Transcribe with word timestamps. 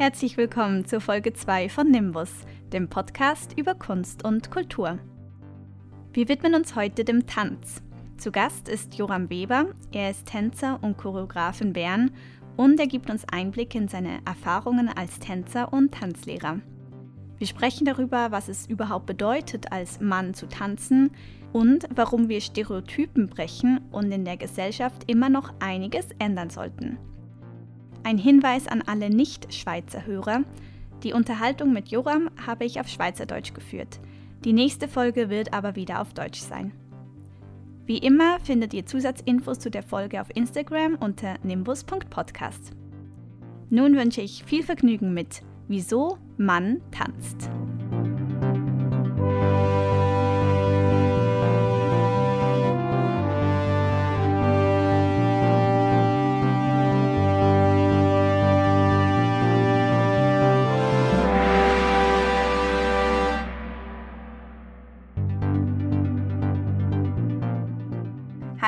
Herzlich 0.00 0.38
willkommen 0.38 0.86
zur 0.86 1.02
Folge 1.02 1.34
2 1.34 1.68
von 1.68 1.90
Nimbus, 1.90 2.30
dem 2.72 2.88
Podcast 2.88 3.52
über 3.58 3.74
Kunst 3.74 4.24
und 4.24 4.50
Kultur. 4.50 4.98
Wir 6.14 6.26
widmen 6.26 6.54
uns 6.54 6.74
heute 6.74 7.04
dem 7.04 7.26
Tanz. 7.26 7.82
Zu 8.16 8.32
Gast 8.32 8.70
ist 8.70 8.94
Joram 8.94 9.28
Weber. 9.28 9.66
Er 9.92 10.10
ist 10.10 10.24
Tänzer 10.24 10.78
und 10.80 10.96
Choreograf 10.96 11.60
in 11.60 11.74
Bern 11.74 12.12
und 12.56 12.80
er 12.80 12.86
gibt 12.86 13.10
uns 13.10 13.26
Einblick 13.30 13.74
in 13.74 13.88
seine 13.88 14.20
Erfahrungen 14.24 14.88
als 14.88 15.18
Tänzer 15.18 15.70
und 15.70 15.92
Tanzlehrer. 15.92 16.60
Wir 17.36 17.46
sprechen 17.46 17.84
darüber, 17.84 18.30
was 18.30 18.48
es 18.48 18.66
überhaupt 18.66 19.04
bedeutet, 19.04 19.70
als 19.70 20.00
Mann 20.00 20.32
zu 20.32 20.48
tanzen 20.48 21.10
und 21.52 21.86
warum 21.94 22.30
wir 22.30 22.40
Stereotypen 22.40 23.28
brechen 23.28 23.82
und 23.92 24.10
in 24.10 24.24
der 24.24 24.38
Gesellschaft 24.38 25.04
immer 25.10 25.28
noch 25.28 25.52
einiges 25.60 26.06
ändern 26.18 26.48
sollten. 26.48 26.96
Ein 28.02 28.18
Hinweis 28.18 28.66
an 28.66 28.82
alle 28.86 29.10
Nicht-Schweizer 29.10 30.06
Hörer. 30.06 30.42
Die 31.02 31.12
Unterhaltung 31.12 31.72
mit 31.72 31.88
Joram 31.88 32.30
habe 32.46 32.64
ich 32.64 32.80
auf 32.80 32.88
Schweizerdeutsch 32.88 33.52
geführt. 33.52 34.00
Die 34.44 34.52
nächste 34.52 34.88
Folge 34.88 35.28
wird 35.28 35.52
aber 35.52 35.76
wieder 35.76 36.00
auf 36.00 36.14
Deutsch 36.14 36.40
sein. 36.40 36.72
Wie 37.84 37.98
immer 37.98 38.40
findet 38.40 38.72
ihr 38.72 38.86
Zusatzinfos 38.86 39.58
zu 39.58 39.70
der 39.70 39.82
Folge 39.82 40.20
auf 40.20 40.28
Instagram 40.34 40.94
unter 40.94 41.34
nimbus.podcast. 41.42 42.72
Nun 43.68 43.96
wünsche 43.96 44.20
ich 44.20 44.44
viel 44.44 44.62
Vergnügen 44.62 45.12
mit 45.12 45.42
Wieso 45.68 46.18
Mann 46.36 46.80
tanzt. 46.90 47.50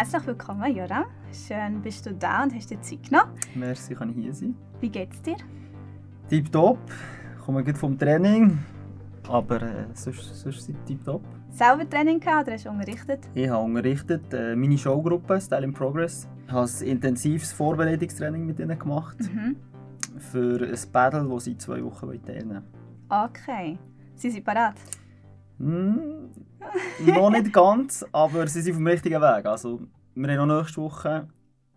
Herzlich 0.03 0.27
willkommen, 0.27 0.75
Jora. 0.75 1.05
Schön 1.33 1.81
bist 1.81 2.05
du 2.07 2.13
da 2.13 2.43
und 2.43 2.53
hast 2.57 2.69
dir 2.73 2.81
Zeit 2.81 3.09
genommen. 3.09 3.31
Merci, 3.55 3.95
kann 3.95 4.11
ich 4.11 4.17
hier 4.17 4.35
sein. 4.35 4.57
Wie 4.81 4.89
geht's 4.89 5.23
dir? 5.23 5.37
Tipptopp. 6.29 6.79
Ich 7.39 7.45
komme 7.45 7.63
gut 7.63 7.79
vom 7.79 7.97
Training, 7.97 8.59
aber 9.29 9.63
äh, 9.63 9.85
sonst, 9.95 10.25
sonst 10.43 10.65
sind 10.65 10.85
tipptopp. 10.87 11.23
Selber 11.51 11.89
Training 11.89 12.19
gehabt 12.19 12.49
oder 12.49 12.55
hast 12.55 12.67
du 12.67 12.71
unterrichtet? 12.71 13.21
Ich 13.33 13.49
habe 13.49 13.63
unterrichtet, 13.63 14.25
äh, 14.35 14.57
meine 14.57 14.77
Showgruppe 14.77 15.41
Style 15.41 15.63
in 15.67 15.73
Progress. 15.73 16.27
Ich 16.49 16.53
habe 16.53 16.69
ein 16.81 16.85
intensives 16.89 17.53
Vorbereitungstraining 17.53 18.45
mit 18.45 18.59
ihnen 18.59 18.77
gemacht 18.77 19.19
Mhm. 19.21 19.55
für 20.19 20.63
ein 20.67 20.79
Battle, 20.91 21.29
das 21.29 21.45
sie 21.45 21.57
zwei 21.57 21.81
Wochen 21.85 22.21
teilnehmen 22.27 22.65
Okay. 23.09 23.79
Sie 24.17 24.31
sind 24.33 24.45
parat. 24.45 24.75
Hm, 25.63 26.31
noch 27.07 27.31
nicht 27.31 27.53
ganz, 27.53 28.05
aber 28.11 28.49
sie 28.49 28.63
sind 28.63 28.73
auf 28.73 28.79
dem 28.79 28.87
richtigen 28.89 29.23
Weg. 29.23 29.47
Also, 29.47 29.81
wir 30.17 30.37
haben 30.37 30.49
noch 30.49 30.59
nächste 30.61 30.83
Woche 30.83 31.29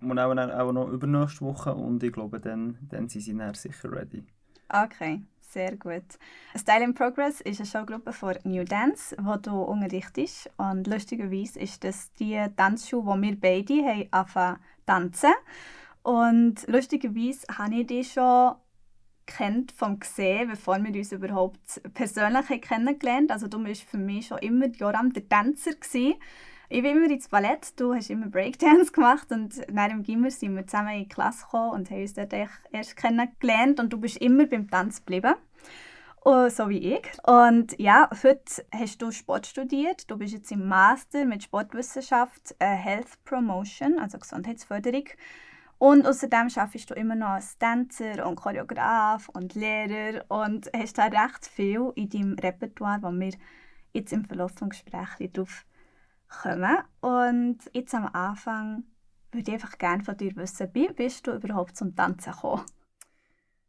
und 0.02 0.18
auch, 0.18 0.36
auch 0.36 0.72
noch 0.72 0.90
übernächste 0.90 1.46
Woche 1.46 1.76
und 1.76 2.02
ich 2.02 2.12
glaube, 2.12 2.40
dann, 2.40 2.80
dann 2.90 3.08
sind 3.08 3.22
sie 3.22 3.38
dann 3.38 3.54
sicher 3.54 3.92
ready. 3.92 4.26
Okay, 4.70 5.22
sehr 5.40 5.78
gut. 5.78 6.18
Style 6.56 6.84
in 6.84 6.96
Progress 6.96 7.42
ist 7.42 7.60
eine 7.60 7.68
Showgruppe 7.68 8.12
von 8.12 8.36
New 8.44 8.64
Dance, 8.64 9.16
wo 9.22 9.36
du 9.36 9.52
unterrichtest. 9.62 10.50
Und 10.58 10.88
lustigerweise 10.88 11.60
ist 11.60 11.84
das 11.84 12.12
die 12.14 12.44
Tanzschule, 12.58 13.06
wo 13.06 13.22
wir 13.22 13.40
beide 13.40 13.86
haben 13.86 14.08
angefangen 14.10 14.60
tanzen. 14.88 15.34
Und 16.02 16.66
lustigerweise 16.68 17.46
habe 17.56 17.76
ich 17.76 17.88
dich 17.88 18.14
schon 18.14 18.56
kennt 19.26 19.72
vom 19.72 20.00
Gesehen, 20.00 20.50
bevor 20.50 20.84
wir 20.84 20.94
uns 20.94 21.12
überhaupt 21.12 21.82
persönlich 21.94 22.62
kennengelernt 22.62 23.32
Also 23.32 23.48
du 23.48 23.64
bist 23.64 23.84
für 23.84 23.98
mich 23.98 24.28
schon 24.28 24.40
immer 24.40 24.68
Joram 24.68 25.12
der 25.14 25.28
Tänzer 25.28 25.74
gewesen. 25.74 26.16
Ich 26.68 26.82
bin 26.82 26.98
immer 26.98 27.12
ins 27.12 27.30
Ballett, 27.30 27.80
du 27.80 27.94
hast 27.94 28.10
immer 28.10 28.28
Breakdance 28.28 28.92
gemacht 28.94 29.32
und 29.32 29.62
nach 29.72 29.90
dem 29.90 30.04
Gimmer 30.04 30.32
sind 30.32 30.56
wir 30.56 30.66
zusammen 30.66 30.96
in 30.96 31.04
die 31.04 31.10
Klasse 31.10 31.44
gekommen 31.44 31.72
und 31.72 31.92
haben 31.92 32.02
uns 32.02 32.14
dort 32.14 32.34
erst 32.34 32.98
kennengelernt 32.98 33.80
und 33.80 33.94
du 33.94 34.00
bist 34.00 34.18
immer 34.18 34.46
beim 34.46 34.70
Tanz 34.70 35.00
geblieben. 35.00 35.36
Oh, 36.28 36.50
so 36.50 36.70
wie 36.70 36.96
ich. 36.96 37.08
Und 37.28 37.78
ja, 37.80 38.10
heute 38.24 38.66
hast 38.74 39.00
du 39.00 39.12
Sport 39.12 39.46
studiert. 39.46 40.10
Du 40.10 40.18
bist 40.18 40.34
jetzt 40.34 40.52
im 40.52 40.68
Master 40.68 41.24
mit 41.24 41.44
Sportwissenschaft, 41.44 42.56
äh, 42.58 42.66
Health 42.66 43.24
Promotion, 43.26 44.00
also 44.00 44.18
Gesundheitsförderung. 44.18 45.04
Und 45.78 46.08
außerdem 46.08 46.48
arbeitest 46.56 46.90
du 46.90 46.94
immer 46.94 47.16
noch 47.16 47.30
als 47.30 47.58
Tänzer 47.58 48.26
und 48.26 48.36
Choreograf 48.36 49.30
und 49.30 49.56
Lehrer 49.56 50.24
und 50.30 50.70
hast 50.76 50.98
da 50.98 51.06
recht 51.06 51.46
viel 51.46 51.92
in 51.96 52.10
deinem 52.10 52.34
Repertoire, 52.34 53.00
wo 53.02 53.12
wir 53.12 53.34
jetzt 53.94 54.14
im 54.14 54.26
Verlauf 54.26 54.54
des 54.54 54.70
Gesprächs 54.70 55.34
drauf 55.34 55.66
kommen. 56.42 56.78
Und 57.02 57.60
jetzt 57.74 57.94
am 57.94 58.08
Anfang 58.08 58.84
würde 59.32 59.52
ich 59.52 59.54
einfach 59.54 59.78
gerne 59.78 60.04
von 60.04 60.18
dir 60.18 60.36
wissen, 60.36 60.70
wie 60.74 60.88
bist 60.88 61.28
du 61.28 61.32
überhaupt 61.36 61.76
zum 61.76 61.96
Tanzen 61.96 62.32
gekommen? 62.32 62.64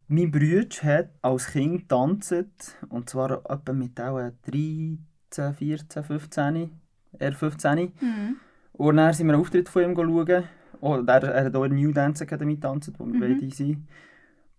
Mein 0.09 0.31
Bruder 0.31 0.69
hat 0.85 1.11
als 1.23 1.49
Kind 1.49 1.81
getanzt, 1.81 2.77
und 2.89 3.11
zwar 3.11 3.45
etwa 3.51 3.73
mit 3.73 4.01
auch 4.01 4.31
13, 4.47 4.99
14, 5.31 6.05
15, 6.05 6.81
er 7.19 7.33
15. 7.33 7.93
Mhm. 8.01 8.37
Und 8.75 8.97
dann 8.99 9.13
sind 9.13 9.27
wir 9.27 9.35
einen 9.35 9.43
Auftritt 9.43 9.69
von 9.69 9.83
ihm 9.83 9.97
schauen. 9.97 10.45
Oh, 10.81 10.97
er, 10.97 11.23
er 11.25 11.45
hat 11.45 11.57
auch 11.57 11.65
in 11.65 11.75
New 11.75 11.93
Dance 11.93 12.23
Academy 12.25 12.55
getanzt, 12.55 12.93
wo 12.99 13.05
wir 13.07 13.15
Mhm. 13.15 13.21
beide 13.21 13.51
sind. 13.55 13.87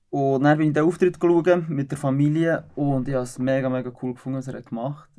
Und 0.10 0.44
dann 0.44 0.58
bin 0.58 0.68
ich 0.70 0.74
den 0.74 0.86
Auftritt 0.86 1.18
schauen 1.22 1.66
mit 1.68 1.92
der 1.92 1.98
Familie 1.98 2.64
und 2.76 3.08
ich 3.08 3.14
habe 3.14 3.24
es 3.24 3.38
mega, 3.40 3.70
mega 3.70 3.92
cool 4.02 4.14
gefunden, 4.14 4.38
was 4.40 4.48
er 4.48 4.56
hat 4.56 4.66
gemacht 4.68 5.10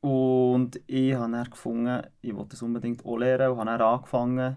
Und 0.00 0.80
ich 0.86 1.14
habe 1.14 1.30
dann 1.30 1.44
gefunden, 1.50 2.02
ich 2.20 2.34
wollte 2.34 2.50
das 2.50 2.62
unbedingt 2.62 3.04
auch 3.04 3.16
lernen 3.18 3.52
und 3.52 3.58
habe 3.58 3.78
dann 3.78 3.80
angefangen. 3.82 4.56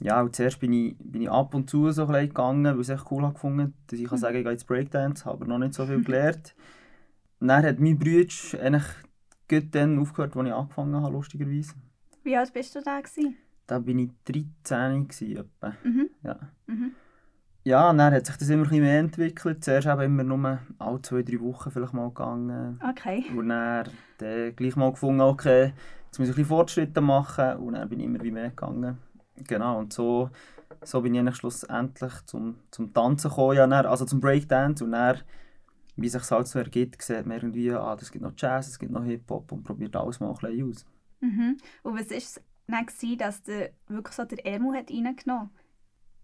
Ja, 0.00 0.22
und 0.22 0.34
zuerst 0.34 0.60
bin 0.60 0.72
ich, 0.72 0.96
bin 0.98 1.22
ich 1.22 1.30
ab 1.30 1.54
und 1.54 1.68
zu 1.68 1.90
so 1.92 2.06
ein 2.06 2.28
gegangen, 2.28 2.64
weil 2.64 2.74
ich 2.80 2.88
es 2.88 2.88
echt 2.88 3.10
cool 3.10 3.22
habe 3.22 3.34
gefunden 3.34 3.74
dass 3.86 3.98
ich 3.98 4.08
kann 4.08 4.18
sagen, 4.18 4.36
ich 4.38 4.44
gehe 4.44 4.52
jetzt 4.52 4.66
Breakdance, 4.66 5.24
habe 5.26 5.36
aber 5.36 5.46
noch 5.46 5.58
nicht 5.58 5.74
so 5.74 5.84
viel 5.86 6.02
gelernt. 6.04 6.54
dann 7.40 7.64
hat 7.64 7.78
mein 7.78 7.98
Bruder 7.98 8.32
eigentlich 8.62 8.84
dann 9.72 9.98
aufgehört, 9.98 10.36
als 10.36 10.46
ich 10.46 10.54
angefangen 10.54 11.02
habe, 11.02 11.12
lustigerweise. 11.12 11.74
Wie 12.22 12.36
alt 12.36 12.52
bist 12.52 12.74
du 12.74 12.80
da? 12.80 13.00
Gewesen? 13.00 13.36
Da 13.70 13.78
bin 13.78 14.00
ich 14.00 14.10
13 14.24 15.06
gewesen, 15.06 15.36
etwa. 15.36 15.76
Mhm. 15.84 16.10
Ja. 16.24 16.36
Mhm. 16.66 16.92
Ja, 17.62 17.92
dann 17.92 18.12
hat 18.12 18.26
sich 18.26 18.36
das 18.36 18.48
immer 18.48 18.64
ein 18.64 18.68
bisschen 18.68 18.82
mehr 18.82 18.98
entwickelt. 18.98 19.62
Zuerst 19.62 19.86
eben 19.86 20.02
immer 20.02 20.24
nur 20.24 20.58
alle 20.80 21.02
zwei, 21.02 21.22
drei 21.22 21.38
Wochen 21.38 21.70
vielleicht 21.70 21.92
mal 21.92 22.08
gegangen. 22.08 22.80
Okay. 22.82 23.26
Und 23.30 23.50
dann, 23.50 23.88
dann 24.18 24.56
gleich 24.56 24.74
mal 24.74 24.90
gefunden, 24.90 25.20
okay, 25.20 25.72
jetzt 26.06 26.18
muss 26.18 26.26
ich 26.26 26.34
ein 26.34 26.36
bisschen 26.38 26.46
Fortschritte 26.46 27.00
machen. 27.00 27.58
Und 27.58 27.74
dann 27.74 27.88
bin 27.88 28.00
ich 28.00 28.06
immer 28.06 28.20
wie 28.24 28.32
mehr 28.32 28.48
gegangen. 28.48 28.98
Genau, 29.36 29.78
und 29.78 29.92
so, 29.92 30.30
so 30.82 31.00
bin 31.00 31.14
ich 31.14 31.36
schlussendlich 31.36 32.12
zum, 32.26 32.56
zum 32.72 32.92
Tanzen 32.92 33.30
gekommen. 33.30 33.56
Ja, 33.56 33.68
dann, 33.68 33.86
also 33.86 34.04
zum 34.04 34.18
Breakdance. 34.18 34.82
Und 34.82 34.90
dann, 34.90 35.18
wie 35.94 36.08
sich 36.08 36.28
halt 36.28 36.48
so 36.48 36.58
ergibt, 36.58 37.02
sieht 37.02 37.24
man 37.24 37.36
irgendwie, 37.36 37.70
ah, 37.70 37.96
es 38.00 38.10
gibt 38.10 38.24
noch 38.24 38.32
Jazz, 38.36 38.66
es 38.66 38.80
gibt 38.80 38.90
noch 38.90 39.04
Hip-Hop 39.04 39.52
und 39.52 39.62
probiert 39.62 39.94
alles 39.94 40.18
mal 40.18 40.30
ein 40.30 40.34
bisschen 40.34 40.68
aus. 40.68 40.86
Mhm. 41.20 41.58
Und 41.84 42.00
was 42.00 42.10
es 42.10 42.40
dann, 42.70 42.86
gewesen, 42.86 43.18
dass 43.18 43.42
der 43.42 43.72
wirklich 43.88 44.14
so 44.16 44.24
der 44.24 44.44
Ärmel 44.46 44.76
hat 44.76 44.90
reingenommen 44.90 45.50
hat? 45.54 45.64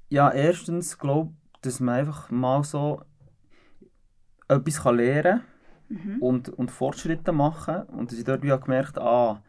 Ja, 0.09 0.31
erstens 0.33 0.99
glaube 0.99 1.33
ich, 1.55 1.61
dass 1.63 1.81
man 1.81 1.95
einfach 1.97 2.31
mal 2.31 2.63
so 2.65 3.03
etwas 4.49 4.83
kann 4.83 4.97
lernen 4.97 5.43
Mhm. 5.89 6.17
und, 6.21 6.49
und 6.49 6.73
Fortschritte 6.73 7.31
machen 7.31 7.83
und 7.85 8.11
dass 8.11 8.19
ich 8.19 8.25
dort 8.25 8.45
auch 8.51 8.61
gemerkt 8.61 8.99
ah, 8.99 9.41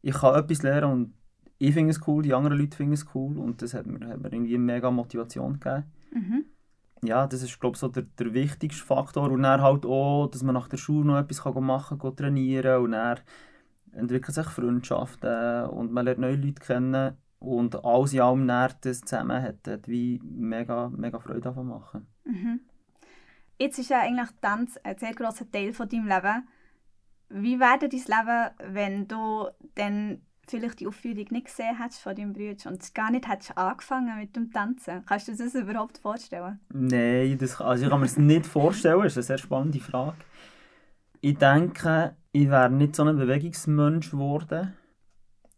ich 0.00 0.14
kann 0.14 0.34
etwas 0.34 0.62
lernen 0.62 0.90
und 0.92 1.14
ich 1.58 1.74
finde 1.74 1.90
es 1.90 2.00
cool, 2.08 2.22
die 2.22 2.32
anderen 2.34 2.58
Leute 2.58 2.76
finden 2.76 2.94
es 2.94 3.06
cool 3.14 3.36
und 3.38 3.60
das 3.60 3.74
hat 3.74 3.86
mir, 3.86 4.06
hat 4.08 4.20
mir 4.20 4.32
irgendwie 4.32 4.56
mega 4.58 4.90
Motivation 4.90 5.60
gegeben. 5.60 5.84
Mhm. 6.12 6.46
Ja, 7.04 7.26
das 7.26 7.42
ist 7.42 7.60
glaube 7.60 7.74
ich 7.76 7.80
so 7.80 7.88
der, 7.88 8.04
der 8.04 8.32
wichtigste 8.32 8.84
Faktor 8.84 9.30
und 9.30 9.42
dann 9.42 9.60
halt 9.60 9.84
auch, 9.84 10.28
dass 10.28 10.42
man 10.42 10.54
nach 10.54 10.68
der 10.68 10.76
Schule 10.78 11.06
noch 11.06 11.18
etwas 11.18 11.42
kann 11.42 11.64
machen 11.64 11.98
kann, 11.98 12.16
trainieren 12.16 12.82
und 12.84 12.92
dann 12.92 13.20
entwickeln 13.92 14.34
sich 14.34 14.46
Freundschaften 14.46 15.66
und 15.66 15.92
man 15.92 16.04
lernt 16.04 16.20
neue 16.20 16.36
Leute 16.36 16.62
kennen 16.62 17.16
und 17.38 17.84
alles 17.84 18.12
in 18.12 18.20
allem 18.20 18.46
dann 18.46 18.72
das 18.80 19.00
zusammen 19.00 19.42
hat, 19.42 19.66
hat 19.66 19.88
wie 19.88 20.20
mega, 20.24 20.88
mega 20.88 21.18
Freude 21.18 21.40
davon 21.40 21.68
machen. 21.68 22.06
Mhm. 22.24 22.60
Jetzt 23.58 23.78
ist 23.78 23.90
ja 23.90 24.00
eigentlich 24.00 24.30
Tanz 24.40 24.78
ein 24.82 24.98
sehr 24.98 25.14
grosser 25.14 25.50
Teil 25.50 25.72
von 25.72 25.88
deinem 25.88 26.08
Leben. 26.08 26.48
Wie 27.28 27.60
wäre 27.60 27.78
dein 27.78 27.90
Leben, 27.90 28.74
wenn 28.74 29.08
du 29.08 29.48
dann 29.74 30.22
vielleicht 30.48 30.80
die 30.80 30.86
Aufführung 30.86 31.26
nicht 31.30 31.46
gesehen 31.46 31.78
hättest 31.78 32.00
von 32.00 32.14
deinem 32.14 32.32
Bruder 32.32 32.70
und 32.70 32.94
gar 32.94 33.10
nicht 33.10 33.28
hättest 33.28 33.56
angefangen 33.56 34.18
mit 34.18 34.36
dem 34.36 34.50
Tanzen? 34.50 35.04
Kannst 35.06 35.28
du 35.28 35.32
dir 35.32 35.44
das 35.44 35.54
überhaupt 35.54 35.98
vorstellen? 35.98 36.60
Nein, 36.72 37.38
das, 37.38 37.60
also 37.60 37.84
ich 37.84 37.90
kann 37.90 38.00
mir 38.00 38.06
das 38.06 38.18
nicht 38.18 38.46
vorstellen. 38.46 39.02
Das 39.02 39.12
ist 39.12 39.18
eine 39.18 39.22
sehr 39.24 39.38
spannende 39.38 39.80
Frage. 39.80 40.16
Ich 41.24 41.38
denke, 41.38 42.16
ich 42.32 42.48
wäre 42.48 42.68
nicht 42.68 42.96
so 42.96 43.04
ein 43.04 43.16
Bewegungsmensch 43.16 44.10
geworden. 44.10 44.72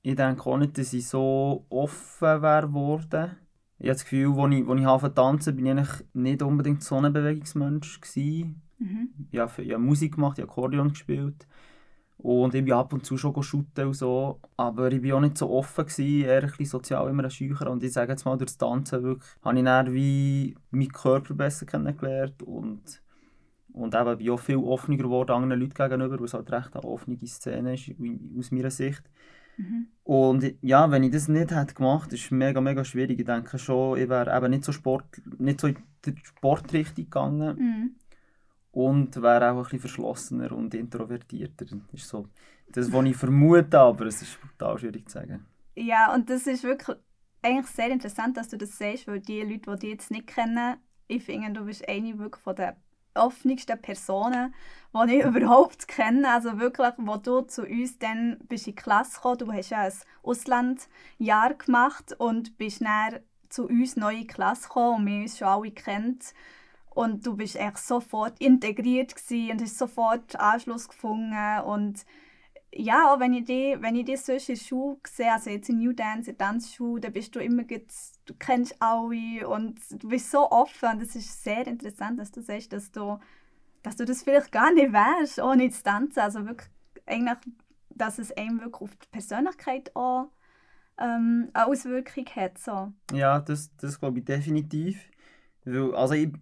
Ich 0.03 0.15
denke 0.15 0.45
auch 0.45 0.59
nicht, 0.59 0.77
dass 0.77 0.93
ich 0.93 1.09
so 1.09 1.65
offen 1.71 2.43
wäre 2.43 2.67
geworden. 2.67 3.39
ich 3.79 3.87
habe 3.87 3.95
das 3.95 4.05
Gefühl, 4.05 4.39
als 4.39 4.55
ich, 4.55 4.69
als 4.69 4.81
ich 4.81 4.87
angefangen 4.87 5.15
tanzen, 5.15 5.57
bin 5.57 5.65
ich 5.65 5.73
eigentlich 5.73 6.07
nicht 6.13 6.43
unbedingt 6.43 6.83
so 6.83 6.97
ein 6.97 7.11
Bewegungsmensch 7.11 7.99
gewesen. 7.99 8.61
Mhm. 8.79 9.09
Ich, 9.31 9.39
habe, 9.39 9.63
ich 9.63 9.73
habe 9.73 9.83
Musik 9.83 10.17
gemacht, 10.17 10.37
ich 10.37 10.43
habe 10.43 10.53
Akkordeon 10.53 10.91
gespielt 10.91 11.47
und 12.19 12.55
ich 12.55 12.63
bin 12.63 12.75
ab 12.75 12.93
und 12.93 13.07
zu 13.07 13.17
schon 13.17 13.43
shooten 13.43 13.87
und 13.87 13.95
so, 13.95 14.41
aber 14.59 14.93
ich 14.93 15.03
war 15.03 15.17
auch 15.17 15.21
nicht 15.23 15.39
so 15.39 15.51
offen, 15.51 15.87
gewesen, 15.87 16.25
eher 16.25 16.43
ein 16.43 16.49
bisschen 16.49 16.67
sozial 16.67 17.09
immer 17.09 17.25
ein 17.25 17.31
Schücher 17.31 17.71
und 17.71 17.83
ich 17.83 17.93
sage 17.95 18.13
jetzt 18.13 18.27
mal, 18.27 18.37
durch 18.37 18.51
das 18.51 18.59
Tanzen 18.59 19.03
wirklich, 19.03 19.31
habe 19.43 19.59
ich 19.59 19.65
dann 19.65 19.95
wie 19.95 20.57
meinen 20.71 20.93
Körper 20.93 21.33
besser 21.33 21.65
kennengelernt 21.65 22.43
und 22.43 23.03
und 23.75 23.95
eben 23.95 24.19
bin 24.19 24.31
auch 24.31 24.41
viel 24.41 24.57
offener 24.57 24.97
geworden 24.97 25.33
anderen 25.33 25.61
Leuten 25.61 25.75
gegenüber, 25.75 26.19
weil 26.19 26.25
es 26.25 26.35
halt 26.35 26.51
recht 26.51 26.75
eine 26.75 26.85
offene 26.85 27.19
Szene 27.27 27.75
ist, 27.75 27.91
aus 28.39 28.53
meiner 28.53 28.71
Sicht. 28.71 29.03
Mhm. 29.57 29.89
Und 30.05 30.55
ja, 30.63 30.91
wenn 30.91 31.03
ich 31.03 31.11
das 31.11 31.27
nicht 31.27 31.51
hätte 31.51 31.75
gemacht, 31.75 32.13
ist 32.13 32.25
es 32.25 32.31
mega, 32.31 32.61
mega 32.61 32.85
schwierig. 32.85 33.19
Ich 33.19 33.27
denke 33.27 33.59
schon, 33.59 33.99
ich 33.99 34.09
wäre 34.09 34.37
eben 34.37 34.51
nicht 34.51 34.65
so, 34.65 34.71
Sport, 34.71 35.21
nicht 35.39 35.61
so 35.61 35.67
in 35.67 35.77
die 36.07 36.15
Sportrichtung 36.23 37.05
gegangen. 37.05 37.57
Mhm. 37.59 37.95
Und 38.71 39.21
wäre 39.21 39.51
auch 39.51 39.57
ein 39.57 39.63
bisschen 39.63 39.81
verschlossener 39.81 40.53
und 40.53 40.75
introvertierter. 40.75 41.65
Das 41.65 41.79
ist 41.93 42.09
so 42.09 42.29
das, 42.69 42.93
was 42.93 43.05
ich 43.05 43.17
vermute, 43.17 43.79
aber 43.79 44.07
es 44.07 44.23
ist 44.23 44.39
total 44.41 44.79
schwierig 44.79 45.09
zu 45.09 45.19
sagen. 45.19 45.47
Ja, 45.77 46.15
und 46.15 46.31
das 46.31 46.47
ist 46.47 46.63
wirklich 46.63 46.97
eigentlich 47.43 47.67
sehr 47.67 47.91
interessant, 47.91 48.37
dass 48.37 48.49
du 48.49 48.57
das 48.57 48.77
sagst, 48.77 49.07
weil 49.07 49.21
die 49.21 49.43
Leute, 49.43 49.71
die 49.73 49.79
dich 49.79 49.91
jetzt 49.91 50.11
nicht 50.11 50.29
kennen, 50.29 50.77
ich 51.07 51.23
finde, 51.23 51.53
du 51.53 51.67
bist 51.67 51.89
eine 51.89 52.19
wirklich 52.19 52.43
von 52.43 52.57
den 52.57 52.73
offensten 53.15 53.81
Personen, 53.81 54.55
die 54.95 55.17
ich 55.17 55.25
überhaupt 55.25 55.89
kenne. 55.89 56.31
Also 56.31 56.59
wirklich, 56.59 56.93
wo 56.99 57.17
du 57.17 57.43
zu 57.43 57.63
uns 57.63 57.99
dann 57.99 58.39
bist 58.49 58.67
in 58.67 58.75
die 58.75 58.83
Klasse 58.83 59.17
gekommen, 59.17 59.39
du 59.39 59.53
hast 59.53 59.71
ja 59.71 59.83
ein 59.83 59.93
Auslandjahr 60.23 61.55
gemacht 61.55 62.15
und 62.19 62.57
bist 62.59 62.81
dann 62.81 63.21
zu 63.49 63.69
uns 63.69 63.97
neu 63.97 64.13
in 64.13 64.21
die 64.21 64.27
Klasse 64.27 64.69
gekommen 64.69 65.01
und 65.01 65.07
wir 65.07 65.23
uns 65.23 65.39
schon 65.39 65.49
alle 65.49 65.71
kennt. 65.71 66.35
Und 66.91 67.27
du 67.27 67.37
bist 67.37 67.57
echt 67.57 67.79
sofort 67.79 68.41
integriert 68.41 69.15
und 69.31 69.61
hast 69.61 69.79
sofort 69.79 70.37
Anschluss 70.37 70.89
gefunden 70.89 71.61
und 71.67 72.05
ja, 72.77 73.13
auch 73.13 73.21
wenn 73.21 73.33
ich 73.35 73.45
dich, 73.45 73.81
wenn 73.81 73.97
ich 73.97 74.05
dich 74.05 74.21
sonst 74.21 74.49
in 74.49 74.57
der 74.57 74.63
Schule 74.63 74.99
sehe, 75.07 75.33
also 75.33 75.51
jetzt 75.51 75.69
in 75.69 75.79
New 75.79 75.93
Dance, 75.93 76.31
in 76.31 76.37
der 76.37 76.47
Tanzschule, 76.47 77.01
dann 77.01 77.13
bist 77.13 77.35
du 77.35 77.41
immer, 77.41 77.63
du 78.27 78.35
kennst 78.35 78.77
alle 78.81 79.49
und 79.49 79.79
du 79.91 80.09
bist 80.09 80.31
so 80.31 80.51
offen 80.51 80.89
und 80.95 81.03
es 81.03 81.15
ist 81.15 81.43
sehr 81.43 81.67
interessant, 81.67 82.19
dass 82.19 82.33
du 82.33 82.43
sagst, 82.43 82.73
dass 82.73 82.91
du, 82.91 83.19
dass 83.83 83.97
du 83.97 84.05
das 84.05 84.23
vielleicht 84.23 84.53
gar 84.53 84.73
nicht 84.73 84.93
wärst, 84.93 85.41
ohne 85.41 85.71
zu 85.71 85.83
tanzen, 85.83 86.21
also 86.21 86.47
wirklich 86.47 86.71
eigentlich, 87.07 87.39
dass 87.91 88.19
es 88.19 88.33
einem 88.33 88.61
wirklich 88.61 88.83
auf 88.83 88.97
die 88.97 89.09
Persönlichkeit 89.11 89.95
auch 89.95 90.31
ähm, 90.99 91.51
eine 91.53 91.67
Auswirkung 91.67 92.27
hat. 92.35 92.59
So. 92.59 92.93
Ja, 93.13 93.41
das, 93.41 93.75
das 93.77 93.99
glaube 93.99 94.21
ich 94.21 94.25
definitiv. 94.25 95.01
Also 95.67 96.15
ich, 96.15 96.33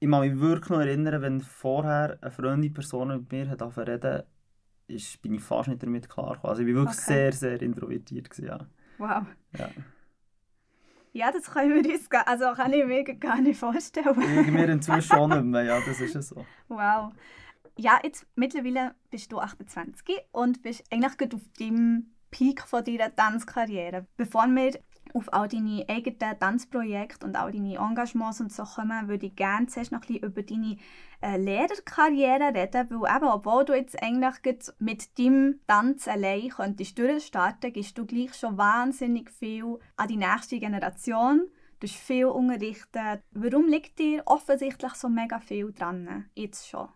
ich 0.00 0.10
kann 0.10 0.20
mich 0.20 0.38
wirklich 0.38 0.70
noch 0.70 0.80
erinnern, 0.80 1.22
wenn 1.22 1.40
vorher 1.40 2.18
eine 2.20 2.30
Freundin 2.30 2.72
Person 2.72 3.08
mit 3.08 3.32
mir 3.32 3.48
hat 3.48 3.62
reden 3.76 4.22
ist, 4.86 5.22
bin 5.22 5.34
ich 5.34 5.42
fast 5.42 5.68
nicht 5.68 5.82
damit 5.82 6.08
klargekommen. 6.08 6.50
Also 6.50 6.62
ich 6.62 6.68
war 6.68 6.82
wirklich 6.82 6.98
okay. 6.98 7.06
sehr, 7.06 7.32
sehr 7.32 7.62
introvertiert. 7.62 8.28
Gewesen, 8.28 8.46
ja. 8.46 8.58
Wow. 8.98 9.26
Ja. 9.58 9.70
Ja, 11.14 11.30
das 11.30 11.48
können 11.48 11.84
wir 11.84 11.94
uns 11.94 12.10
also 12.10 12.52
kann 12.54 12.72
ich 12.72 12.84
mir 12.84 13.04
gar 13.04 13.40
nicht 13.40 13.58
vorstellen. 13.58 14.20
Irgendwie 14.20 14.64
inzwischen 14.64 15.02
schon 15.02 15.30
nicht 15.30 15.44
mehr, 15.44 15.62
ja, 15.62 15.80
das 15.80 16.00
ist 16.00 16.28
so. 16.28 16.44
Wow. 16.66 17.12
Ja, 17.76 18.00
jetzt 18.02 18.26
mittlerweile 18.34 18.96
bist 19.10 19.30
du 19.30 19.38
28 19.38 20.16
und 20.32 20.60
bist 20.62 20.82
eigentlich 20.90 21.16
gut 21.16 21.34
auf 21.34 21.42
deinem 21.56 22.14
Peak 22.32 22.62
von 22.62 22.82
deiner 22.82 23.14
Tanzkarriere. 23.14 24.06
Bevor 24.16 24.48
wir 24.48 24.76
auf 25.14 25.32
all 25.32 25.48
deine 25.48 25.84
eigenen 25.88 26.38
Tanzprojekte 26.38 27.24
und 27.24 27.36
all 27.36 27.52
deine 27.52 27.76
Engagements 27.76 28.40
und 28.40 28.52
so 28.52 28.64
kommen, 28.64 29.08
würde 29.08 29.26
ich 29.26 29.36
gerne 29.36 29.68
zuerst 29.68 29.92
noch 29.92 30.06
ein 30.08 30.16
über 30.16 30.42
deine 30.42 30.76
äh, 31.22 31.36
Lehrerkarriere 31.36 32.52
reden, 32.52 32.90
weil 32.90 33.16
eben, 33.16 33.28
obwohl 33.28 33.64
du 33.64 33.74
jetzt 33.74 34.02
eigentlich 34.02 34.34
mit 34.80 35.18
deinem 35.18 35.60
Tanz 35.68 36.08
allein 36.08 36.48
könntest 36.48 36.98
durchstarten, 36.98 37.72
gibst 37.72 37.96
du 37.96 38.04
gleich 38.04 38.34
schon 38.34 38.58
wahnsinnig 38.58 39.30
viel 39.30 39.78
an 39.96 40.08
die 40.08 40.16
nächste 40.16 40.58
Generation. 40.58 41.48
Du 41.78 41.86
hast 41.86 41.96
viel 41.96 42.26
unterrichtet. 42.26 43.22
Warum 43.30 43.68
liegt 43.68 43.98
dir 44.00 44.22
offensichtlich 44.26 44.94
so 44.94 45.08
mega 45.08 45.38
viel 45.38 45.72
dran, 45.72 46.26
jetzt 46.34 46.68
schon? 46.68 46.88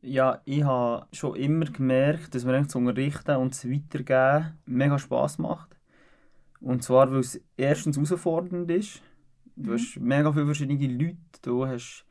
Ja, 0.00 0.40
ich 0.44 0.62
habe 0.62 1.06
schon 1.12 1.36
immer 1.36 1.66
gemerkt, 1.66 2.34
dass 2.34 2.44
mir 2.44 2.52
das 2.52 2.74
Unterrichten 2.74 3.36
und 3.36 3.52
das 3.52 3.68
Weitergeben 3.68 4.56
mega 4.64 4.98
Spass 4.98 5.38
macht. 5.38 5.77
Und 6.60 6.82
zwar, 6.82 7.10
weil 7.10 7.20
es 7.20 7.40
erstens 7.56 7.96
herausfordernd 7.96 8.70
ist. 8.70 9.02
Du 9.56 9.70
mhm. 9.70 9.74
hast 9.74 10.00
mega 10.00 10.32
viele 10.32 10.46
verschiedene 10.46 10.92
Leute, 10.92 11.16
du 11.42 11.66
hast 11.66 12.04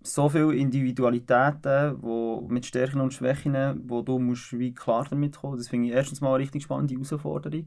so 0.00 0.28
viele 0.28 0.54
Individualitäten 0.54 2.00
wo, 2.00 2.46
mit 2.48 2.66
Stärken 2.66 3.00
und 3.00 3.12
Schwächen, 3.12 3.82
wo 3.88 4.02
du 4.02 4.18
musst 4.18 4.58
wie 4.58 4.72
klar 4.72 5.06
damit 5.08 5.36
kommen 5.36 5.56
Das 5.56 5.68
finde 5.68 5.88
ich 5.88 5.94
erstens 5.94 6.20
mal 6.20 6.34
eine 6.34 6.38
richtig 6.38 6.62
spannende 6.62 6.94
Herausforderung. 6.94 7.66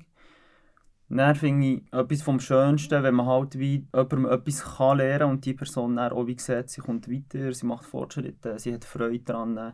Dann 1.10 1.36
finde 1.36 1.68
ich 1.68 1.94
etwas 1.94 2.22
vom 2.22 2.40
Schönsten, 2.40 3.04
wenn 3.04 3.16
man 3.16 3.26
halt 3.26 3.60
wie 3.60 3.86
jemandem 3.94 4.26
etwas 4.28 4.64
kann 4.78 4.98
lernen 4.98 5.32
und 5.32 5.46
die 5.46 5.54
Person 5.54 5.98
dann 5.98 6.14
auch 6.14 6.26
wie 6.26 6.40
sieht, 6.40 6.70
sie 6.70 6.80
kommt 6.80 7.12
weiter, 7.12 7.52
sie 7.54 7.66
macht 7.66 7.86
Fortschritte, 7.86 8.58
sie 8.58 8.74
hat 8.74 8.86
Freude 8.86 9.20
daran. 9.20 9.74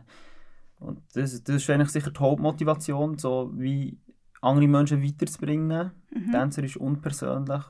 Und 0.80 1.00
das, 1.14 1.42
das 1.44 1.56
ist 1.56 1.70
eigentlich 1.70 1.90
sicher 1.90 2.10
die 2.10 2.18
Hauptmotivation, 2.18 3.18
so 3.18 3.52
wie 3.54 3.98
andere 4.40 4.68
Menschen 4.68 5.02
weiterzubringen. 5.02 5.92
Mhm. 6.10 6.30
Tänzer 6.30 6.64
ist 6.64 6.76
unpersönlich. 6.76 7.62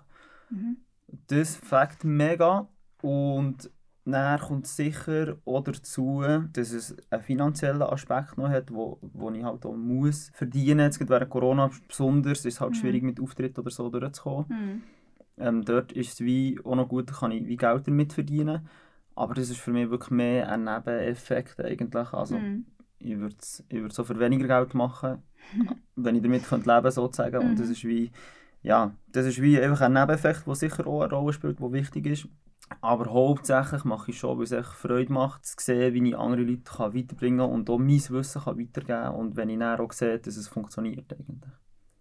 Mhm. 0.50 0.78
Das 1.26 1.56
fängt 1.56 2.04
mega. 2.04 2.68
Und 3.02 3.70
dann 4.04 4.40
kommt 4.40 4.66
sicher 4.66 5.36
auch 5.44 5.62
dazu, 5.62 6.22
dass 6.52 6.72
es 6.72 6.96
einen 7.10 7.22
finanziellen 7.22 7.82
Aspekt 7.82 8.38
noch 8.38 8.48
hat, 8.48 8.72
wo, 8.72 8.98
wo 9.02 9.30
ich 9.30 9.44
halt 9.44 9.66
auch 9.66 9.74
muss 9.74 10.30
verdienen. 10.32 10.80
Jetzt 10.80 11.06
während 11.08 11.30
Corona 11.30 11.70
besonders 11.86 12.38
ist 12.38 12.54
es 12.54 12.60
halt 12.60 12.70
mhm. 12.70 12.76
schwierig 12.76 13.02
mit 13.02 13.20
Auftritt 13.20 13.58
oder 13.58 13.70
so 13.70 13.88
durchzukommen. 13.90 14.46
Mhm. 14.48 14.82
Ähm, 15.36 15.64
dort 15.64 15.92
ist 15.92 16.14
es 16.14 16.20
wie 16.20 16.58
auch 16.64 16.74
noch 16.74 16.88
gut, 16.88 17.12
kann 17.12 17.32
ich 17.32 17.46
wie 17.46 17.56
Geld 17.56 17.86
damit 17.86 18.12
verdienen. 18.12 18.66
Aber 19.14 19.34
das 19.34 19.50
ist 19.50 19.60
für 19.60 19.72
mich 19.72 19.90
wirklich 19.90 20.10
mehr 20.10 20.50
ein 20.50 20.64
Nebeneffekt 20.64 21.60
eigentlich. 21.60 22.12
Also, 22.12 22.38
mhm. 22.38 22.66
Ich 22.98 23.18
würde 23.18 23.36
es 23.40 23.64
ich 23.68 23.92
so 23.92 24.04
für 24.04 24.18
weniger 24.18 24.46
Geld 24.46 24.74
machen 24.74 25.22
wenn 25.96 26.16
ich 26.16 26.22
damit 26.22 26.44
könnte 26.44 26.68
leben. 26.68 27.42
Mhm. 27.42 27.50
Und 27.50 27.58
das 27.58 27.66
mhm. 27.66 27.72
ist 27.72 27.84
wie, 27.84 28.10
ja, 28.62 28.94
das 29.12 29.26
ist 29.26 29.40
wie 29.40 29.60
einfach 29.60 29.82
ein 29.82 29.92
Nebeneffekt, 29.92 30.46
der 30.46 30.54
sicher 30.54 30.86
auch 30.86 31.02
eine 31.02 31.12
Rolle 31.12 31.32
spielt, 31.32 31.60
der 31.60 31.72
wichtig 31.72 32.06
ist. 32.06 32.28
Aber 32.82 33.10
hauptsächlich 33.10 33.84
mache 33.84 34.10
ich 34.10 34.18
schon, 34.18 34.36
weil 34.36 34.44
es 34.44 34.52
echt 34.52 34.68
Freude 34.68 35.12
macht, 35.12 35.46
zu 35.46 35.54
sehen, 35.58 35.94
wie 35.94 36.08
ich 36.08 36.16
andere 36.16 36.42
Leute 36.42 36.62
kann 36.64 36.94
weiterbringen 36.94 37.38
kann 37.38 37.50
und 37.50 37.70
auch 37.70 37.78
mein 37.78 37.88
Wissen 37.88 38.42
kann 38.42 38.58
weitergeben 38.58 38.86
kann. 38.86 39.14
Und 39.14 39.36
wenn 39.36 39.48
ich 39.48 39.58
dann 39.58 39.80
auch 39.80 39.92
sehe, 39.92 40.18
dass 40.18 40.36
es 40.36 40.48
funktioniert 40.48 41.10
eigentlich. 41.12 41.52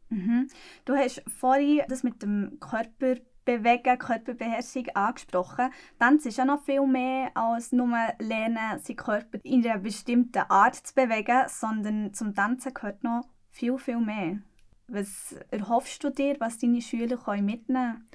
Mhm. 0.10 0.48
Du 0.84 0.94
hast 0.94 1.24
vorhin 1.28 1.82
das 1.88 2.04
mit 2.04 2.22
dem 2.22 2.58
Körper 2.60 3.16
Bewegen, 3.48 3.98
Körperbeherrschung 3.98 4.90
angesprochen. 4.94 5.70
Tanz 5.98 6.26
ist 6.26 6.38
ja 6.38 6.44
noch 6.44 6.62
viel 6.64 6.86
mehr 6.86 7.32
als 7.34 7.72
nur 7.72 7.98
lernen, 8.20 8.80
seinen 8.80 8.98
Körper 8.98 9.40
in 9.44 9.66
einer 9.66 9.80
bestimmten 9.80 10.44
Art 10.50 10.76
zu 10.76 10.94
bewegen, 10.94 11.46
sondern 11.48 12.14
zum 12.14 12.36
Tanzen 12.36 12.74
gehört 12.74 13.04
noch 13.04 13.24
viel, 13.50 13.78
viel 13.78 14.00
mehr. 14.00 14.40
Was 14.90 15.36
erhoffst 15.50 16.04
du 16.04 16.10
dir, 16.10 16.36
was 16.40 16.58
deine 16.58 16.82
Schüler 16.82 17.18
mitnehmen 17.42 17.66
können? 17.68 18.08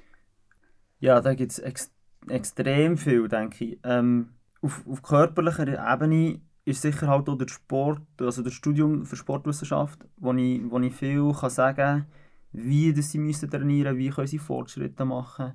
Ja, 1.00 1.20
da 1.20 1.34
gibt 1.34 1.52
es 1.52 1.58
ex 1.58 1.90
extrem 2.28 2.96
viel, 2.96 3.26
denke 3.26 3.64
ich. 3.64 3.78
Ähm, 3.82 4.34
auf, 4.60 4.86
auf 4.86 5.02
körperlicher 5.02 5.66
Ebene 5.92 6.40
ist 6.64 6.82
sicher 6.82 7.08
halt 7.08 7.28
auch 7.28 7.36
der 7.36 7.48
Sport, 7.48 8.02
also 8.20 8.42
das 8.42 8.52
Studium 8.52 9.04
für 9.04 9.16
Sportwissenschaft, 9.16 10.04
wo 10.18 10.32
ich, 10.34 10.60
wo 10.70 10.78
ich 10.78 10.94
viel 10.94 11.32
kann 11.32 11.50
sagen 11.50 11.76
kann, 11.76 12.06
wie 12.52 12.92
das 12.92 13.10
sie 13.10 13.18
müssen 13.18 13.50
trainieren 13.50 13.96
müssen, 13.96 13.98
wie 13.98 14.14
können 14.14 14.26
sie 14.26 14.38
Fortschritte 14.38 15.04
machen. 15.04 15.52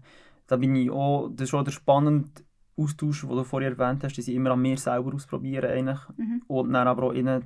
Da 0.48 0.58
bin 0.58 0.76
ich 0.76 0.90
auch, 0.90 1.30
das 1.30 1.50
ist 1.50 1.54
auch 1.54 1.64
der 1.64 1.72
spannende 1.72 2.30
Austausch, 2.78 3.22
den 3.22 3.30
du 3.30 3.44
vorher 3.44 3.72
erwähnt 3.72 4.04
hast, 4.04 4.18
dass 4.18 4.26
sie 4.26 4.36
immer 4.36 4.52
an 4.52 4.62
mir 4.62 4.78
selber 4.78 5.14
ausprobieren 5.14 5.70
eigentlich. 5.70 6.00
Mhm. 6.18 6.42
und 6.48 6.74
dann 6.74 6.88
aber 6.88 7.04
auch 7.04 7.14
ihnen 7.14 7.46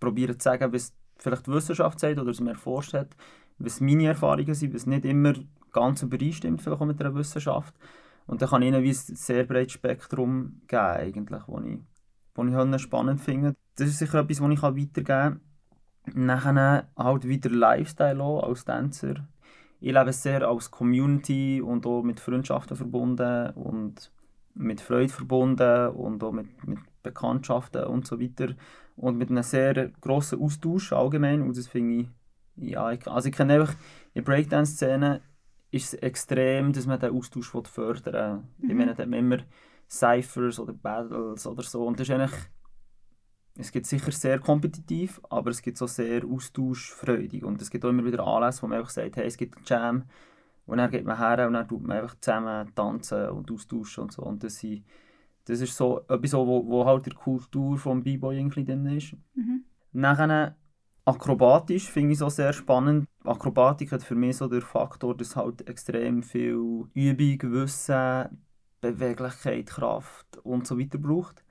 probieren 0.00 0.38
zu 0.38 0.44
sagen, 0.44 0.72
was 0.72 0.94
vielleicht 1.18 1.46
die 1.46 1.52
Wissenschaft 1.52 2.00
sagt 2.00 2.18
oder 2.18 2.30
was 2.30 2.40
man 2.40 2.54
erforscht 2.54 2.94
hat, 2.94 3.16
was 3.58 3.80
meine 3.80 4.06
Erfahrungen 4.06 4.54
sind, 4.54 4.74
was 4.74 4.86
nicht 4.86 5.04
immer 5.04 5.34
ganz 5.72 6.02
übereinstimmt 6.02 6.60
vielleicht 6.60 6.80
auch 6.80 6.86
mit 6.86 7.00
der 7.00 7.14
Wissenschaft. 7.14 7.74
Und 8.26 8.40
dann 8.42 8.48
kann 8.48 8.62
ich 8.62 8.68
ihnen 8.68 8.82
wie 8.82 8.90
ein 8.90 8.94
sehr 8.94 9.44
breites 9.44 9.72
Spektrum 9.72 10.62
geben, 10.68 10.82
eigentlich, 10.82 11.42
wo 11.46 11.60
ich, 11.60 11.78
wo 12.34 12.44
ich 12.44 12.82
spannend 12.82 13.20
finde. 13.20 13.56
Das 13.76 13.88
ist 13.88 13.98
sicher 13.98 14.20
etwas, 14.20 14.40
was 14.40 14.50
ich 14.50 14.62
weitergeben 14.62 15.04
kann. 15.04 15.40
Nachher 16.06 16.88
halt 16.96 17.28
wieder 17.28 17.50
Lifestyle 17.50 18.22
auch, 18.22 18.42
als 18.42 18.64
Tänzer. 18.64 19.14
Ich 19.80 19.92
lebe 19.92 20.12
sehr 20.12 20.46
als 20.46 20.70
Community 20.70 21.60
und 21.60 21.86
auch 21.86 22.02
mit 22.02 22.20
Freundschaften 22.20 22.76
verbunden 22.76 23.50
und 23.50 24.12
mit 24.54 24.80
Freude 24.80 25.12
verbunden 25.12 25.88
und 25.88 26.22
auch 26.22 26.32
mit, 26.32 26.66
mit 26.66 26.78
Bekanntschaften 27.02 27.84
und 27.84 28.06
so 28.06 28.20
weiter. 28.20 28.54
Und 28.96 29.16
mit 29.16 29.30
einem 29.30 29.42
sehr 29.42 29.88
grossen 30.00 30.40
Austausch 30.40 30.92
allgemein. 30.92 31.42
Und 31.42 31.56
das 31.56 31.66
finde 31.66 32.02
ich, 32.02 32.08
ja, 32.56 32.92
ich, 32.92 33.06
also 33.08 33.28
ich 33.28 33.34
kenne 33.34 33.54
einfach 33.54 33.74
in 34.14 34.24
Breakdance-Szene 34.24 35.22
ist 35.72 35.94
es 35.94 35.94
extrem, 35.94 36.72
dass 36.72 36.86
man 36.86 37.00
den 37.00 37.16
Austausch 37.16 37.50
fördern 37.50 38.46
will. 38.58 38.66
Mhm. 38.66 38.70
Ich 38.70 38.76
meine, 38.76 38.94
da 38.94 39.02
hat 39.02 39.08
man 39.08 39.18
immer 39.18 39.38
Cyphers 39.88 40.60
oder 40.60 40.74
Battles 40.74 41.46
oder 41.46 41.62
so. 41.62 41.86
Und 41.86 41.98
das 41.98 42.08
ist 42.08 42.14
eigentlich, 42.14 42.38
es 43.56 43.70
gibt 43.70 43.86
sicher 43.86 44.12
sehr 44.12 44.38
kompetitiv, 44.38 45.20
aber 45.28 45.50
es 45.50 45.60
gibt 45.60 45.76
so 45.76 45.86
sehr 45.86 46.24
austauschfreudig. 46.24 47.44
Und 47.44 47.60
es 47.60 47.70
gibt 47.70 47.84
auch 47.84 47.90
immer 47.90 48.04
wieder 48.04 48.26
Anlässe, 48.26 48.62
wo 48.62 48.66
man 48.66 48.78
einfach 48.78 48.90
sagt, 48.90 49.16
hey, 49.16 49.26
es 49.26 49.36
gibt 49.36 49.56
einen 49.56 49.66
Jam. 49.66 50.02
Und 50.64 50.78
dann 50.78 50.90
geht 50.90 51.04
man 51.04 51.18
her 51.18 51.46
und 51.46 51.54
dann 51.54 51.68
tut 51.68 51.82
man 51.82 51.98
einfach 51.98 52.16
zusammen 52.20 52.72
tanzen 52.74 53.28
und 53.28 53.50
austauschen 53.50 54.04
und 54.04 54.12
so. 54.12 54.22
Und 54.22 54.42
das, 54.42 54.58
sind, 54.58 54.84
das 55.44 55.60
ist 55.60 55.76
so 55.76 56.00
etwas, 56.08 56.32
wo, 56.32 56.66
wo 56.66 56.84
halt 56.86 57.06
der 57.06 57.14
Kultur 57.14 57.76
des 57.76 58.04
B-Boy 58.04 58.48
drin 58.48 58.86
ist. 58.86 59.16
Mhm. 59.34 59.64
Nachher 59.92 60.56
akrobatisch 61.04 61.90
finde 61.90 62.12
ich 62.12 62.18
so 62.18 62.28
sehr 62.28 62.52
spannend. 62.52 63.06
Akrobatik 63.24 63.92
hat 63.92 64.02
für 64.02 64.14
mich 64.14 64.36
so 64.36 64.48
der 64.48 64.62
Faktor, 64.62 65.16
dass 65.16 65.36
halt 65.36 65.68
extrem 65.68 66.22
viel 66.22 66.86
Übung, 66.94 67.52
Wissen, 67.52 68.42
Beweglichkeit, 68.80 69.66
Kraft 69.66 70.38
und 70.42 70.66
so 70.66 70.78
weiter 70.78 70.98
braucht. 70.98 71.44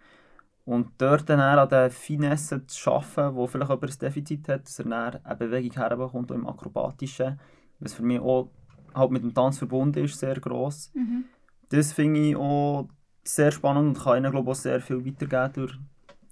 Und 0.64 0.90
dort 1.00 1.28
dann 1.30 1.40
an 1.40 1.68
den 1.68 1.90
Finessen 1.90 2.68
zu 2.68 2.92
arbeiten, 2.92 3.36
wo 3.36 3.48
vielleicht 3.48 3.70
jemand 3.70 3.92
ein 3.92 4.00
Defizit 4.00 4.48
hat, 4.48 4.66
dass 4.66 4.80
er 4.80 4.86
dann 4.86 5.26
eine 5.26 5.36
Bewegung 5.36 5.74
herbekommt, 5.74 6.32
auch 6.32 6.36
im 6.36 6.48
Akrobatischen, 6.48 7.40
was 7.80 7.94
für 7.94 8.04
mich 8.04 8.20
auch 8.20 8.50
halt 8.94 9.12
mit 9.12 9.24
dem 9.24 9.34
Tanz 9.34 9.58
verbunden 9.58 10.04
ist, 10.04 10.20
sehr 10.20 10.40
gross. 10.40 10.92
Mhm. 10.94 11.26
Das 11.70 11.94
finde 11.94 12.20
ich 12.20 12.36
auch 12.36 12.90
sehr 13.24 13.52
spannend 13.52 13.98
und 13.98 14.04
kann 14.04 14.18
ihnen 14.18 14.32
glaube 14.32 14.52
ich, 14.52 14.58
auch 14.58 14.62
sehr 14.62 14.82
viel 14.82 15.06
weitergeben 15.06 15.54
durch, 15.54 15.80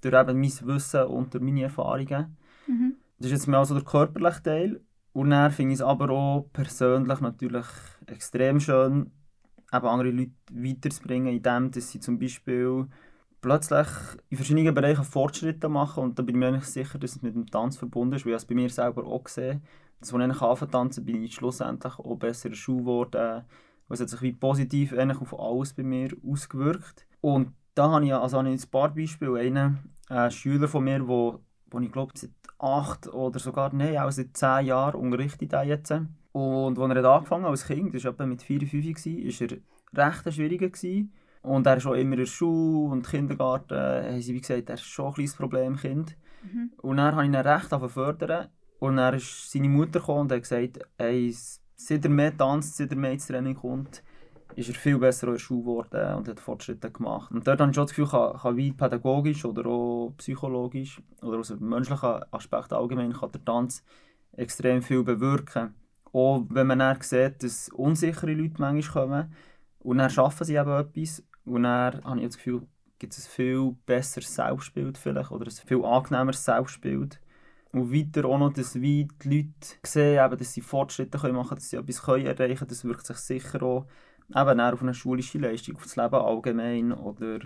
durch 0.02 0.14
eben 0.14 0.40
mein 0.40 0.68
Wissen 0.68 1.04
und 1.04 1.34
durch 1.34 1.42
meine 1.42 1.62
Erfahrungen. 1.64 2.36
Mhm. 2.66 2.94
Das 3.18 3.26
ist 3.26 3.32
jetzt 3.32 3.46
mehr 3.48 3.64
so 3.64 3.74
der 3.74 3.84
körperliche 3.84 4.42
Teil. 4.42 4.80
Und 5.12 5.30
dann 5.30 5.50
finde 5.50 5.72
ich 5.72 5.80
es 5.80 5.84
aber 5.84 6.10
auch 6.10 6.46
persönlich 6.52 7.20
natürlich 7.20 7.66
extrem 8.06 8.60
schön, 8.60 9.10
eben 9.72 9.86
andere 9.86 10.10
Leute 10.10 10.32
weiterzubringen, 10.52 11.34
indem 11.34 11.70
dass 11.70 11.90
sie 11.90 12.00
zum 12.00 12.18
Beispiel 12.18 12.86
plötzlich 13.40 13.86
in 14.28 14.36
verschiedenen 14.36 14.74
Bereichen 14.74 15.04
Fortschritte 15.04 15.68
machen. 15.68 16.02
Und 16.02 16.18
da 16.18 16.22
bin 16.22 16.36
ich 16.36 16.38
mir 16.38 16.48
eigentlich 16.48 16.64
sicher, 16.64 16.98
dass 16.98 17.16
es 17.16 17.22
mit 17.22 17.34
dem 17.34 17.46
Tanz 17.46 17.76
verbunden 17.76 18.14
ist, 18.14 18.24
weil 18.24 18.32
ich 18.32 18.38
es 18.38 18.44
bei 18.44 18.54
mir 18.54 18.70
selber 18.70 19.04
auch 19.06 19.24
gesehen 19.24 19.62
dass 20.00 20.14
als 20.14 20.34
ich 20.34 20.42
angefangen 20.42 20.72
tanzen 20.72 21.04
bin 21.04 21.22
ich 21.22 21.34
schlussendlich 21.34 21.98
auch 21.98 22.16
besser 22.16 22.46
in 22.46 22.52
der 22.52 22.58
Schule. 22.58 23.44
Es 23.88 24.00
hat 24.00 24.08
sich 24.08 24.22
wie 24.22 24.32
positiv 24.32 24.92
eigentlich 24.92 25.20
auf 25.20 25.38
alles 25.38 25.74
bei 25.74 25.82
mir 25.82 26.10
ausgewirkt. 26.26 27.06
Und 27.20 27.52
da 27.74 27.90
habe 27.90 28.06
ich, 28.06 28.14
also 28.14 28.38
habe 28.38 28.50
ich 28.50 28.62
ein 28.62 28.70
paar 28.70 28.94
Beispiele. 28.94 29.38
Einen 29.38 29.78
ein 30.08 30.30
Schüler 30.30 30.68
von 30.68 30.84
mir, 30.84 31.06
wo, 31.06 31.40
wo 31.70 31.80
ich 31.80 31.92
glaube 31.92 32.12
seit 32.14 32.30
acht 32.58 33.08
oder 33.08 33.38
sogar, 33.38 33.74
nein, 33.74 33.98
auch 33.98 34.10
seit 34.10 34.36
zehn 34.36 34.66
Jahren 34.66 35.00
unterrichtet 35.00 35.52
er 35.52 35.64
jetzt. 35.64 35.92
Und 36.32 36.78
als 36.78 36.96
er 36.96 37.12
hat 37.12 37.32
als 37.32 37.66
Kind, 37.66 37.94
das 37.94 38.04
war 38.04 38.12
etwa 38.12 38.26
mit 38.26 38.42
4, 38.42 38.60
5 38.66 38.84
war, 38.84 39.50
war 39.50 39.58
er 39.92 40.06
recht 40.06 40.34
schwieriger. 40.34 40.68
Gewesen. 40.68 41.12
Und 41.42 41.66
er 41.66 41.78
ist 41.78 41.86
auch 41.86 41.94
immer 41.94 42.12
in 42.12 42.18
der 42.20 42.26
Schule 42.26 42.90
und 42.92 43.08
Kindergarten, 43.08 43.74
äh, 43.74 44.12
haben 44.12 44.20
sie 44.20 44.34
wie 44.34 44.40
gesagt, 44.40 44.68
er 44.68 44.74
ist 44.74 44.84
schon 44.84 45.06
ein 45.06 45.14
kleines 45.14 45.36
Problemkind. 45.36 46.16
Mhm. 46.42 46.72
Und 46.78 46.96
dann 46.98 47.14
habe 47.14 47.24
ich 47.24 47.28
ihn 47.28 47.34
recht 47.34 47.92
fördern. 47.92 48.48
Und 48.78 48.96
dann 48.96 49.14
ist 49.14 49.50
seine 49.50 49.68
Mutter 49.68 50.00
gekommen 50.00 50.20
und 50.20 50.32
hat 50.32 50.42
gesagt, 50.42 50.80
ey, 50.98 51.34
seit 51.76 52.04
er 52.04 52.10
mehr 52.10 52.36
tanzt, 52.36 52.76
seit 52.76 52.90
er 52.90 52.96
mehr 52.96 53.12
ins 53.12 53.26
Training 53.26 53.54
kommt, 53.54 54.02
ist 54.56 54.68
er 54.68 54.74
viel 54.74 54.98
besser 54.98 55.28
in 55.28 55.34
der 55.34 55.38
Schule 55.38 55.62
geworden 55.62 56.14
und 56.14 56.28
hat 56.28 56.40
Fortschritte 56.40 56.90
gemacht. 56.90 57.30
Und 57.30 57.46
dort 57.46 57.60
habe 57.60 57.70
ich 57.70 57.74
schon 57.74 57.84
das 57.84 57.94
Gefühl, 57.94 58.08
kann, 58.08 58.38
kann 58.38 58.56
wie 58.56 58.72
pädagogisch 58.72 59.44
oder 59.44 59.66
auch 59.66 60.14
psychologisch 60.16 61.00
oder 61.22 61.38
aus 61.38 61.50
einem 61.50 61.68
menschlichen 61.68 62.22
Aspekt 62.30 62.72
allgemein 62.72 63.12
kann 63.12 63.32
der 63.32 63.44
Tanz 63.44 63.84
extrem 64.32 64.82
viel 64.82 65.02
bewirken. 65.02 65.74
Auch 66.12 66.44
wenn 66.48 66.66
man 66.66 66.80
dann 66.80 67.00
sieht, 67.00 67.42
dass 67.42 67.68
unsichere 67.68 68.32
Leute 68.32 68.54
manchmal 68.58 69.06
kommen 69.06 69.34
und 69.78 69.98
dann 69.98 70.10
schaffen 70.10 70.44
sie 70.44 70.56
eben 70.56 70.70
etwas 70.70 71.22
und 71.44 71.62
dann 71.62 72.04
habe 72.04 72.20
ich 72.20 72.26
das 72.26 72.36
Gefühl, 72.36 72.66
gibt 72.98 73.14
es 73.14 73.26
ein 73.26 73.30
viel 73.30 73.76
besseres 73.86 74.34
Selbstbild 74.34 74.98
vielleicht 74.98 75.30
oder 75.30 75.46
ein 75.46 75.50
viel 75.50 75.84
angenehmeres 75.84 76.44
Selbstbild. 76.44 77.20
Und 77.72 77.92
weiter 77.92 78.26
auch 78.26 78.38
noch, 78.38 78.52
dass 78.52 78.80
wie 78.80 79.08
die 79.22 79.28
Leute 79.28 79.78
sehen, 79.86 80.24
eben, 80.24 80.36
dass 80.36 80.52
sie 80.52 80.60
Fortschritte 80.60 81.18
können 81.18 81.34
machen 81.34 81.50
können, 81.50 81.60
dass 81.60 81.70
sie 81.70 81.76
etwas 81.76 82.02
können 82.02 82.26
erreichen 82.26 82.56
können. 82.56 82.68
Das 82.68 82.84
wirkt 82.84 83.06
sich 83.06 83.16
sicher 83.16 83.62
auch 83.62 83.86
eben 84.28 84.60
auf 84.60 84.82
eine 84.82 84.94
schulische 84.94 85.38
Leistung, 85.38 85.76
auf 85.76 85.84
das 85.84 85.96
Leben 85.96 86.14
allgemein 86.14 86.92
oder 86.92 87.40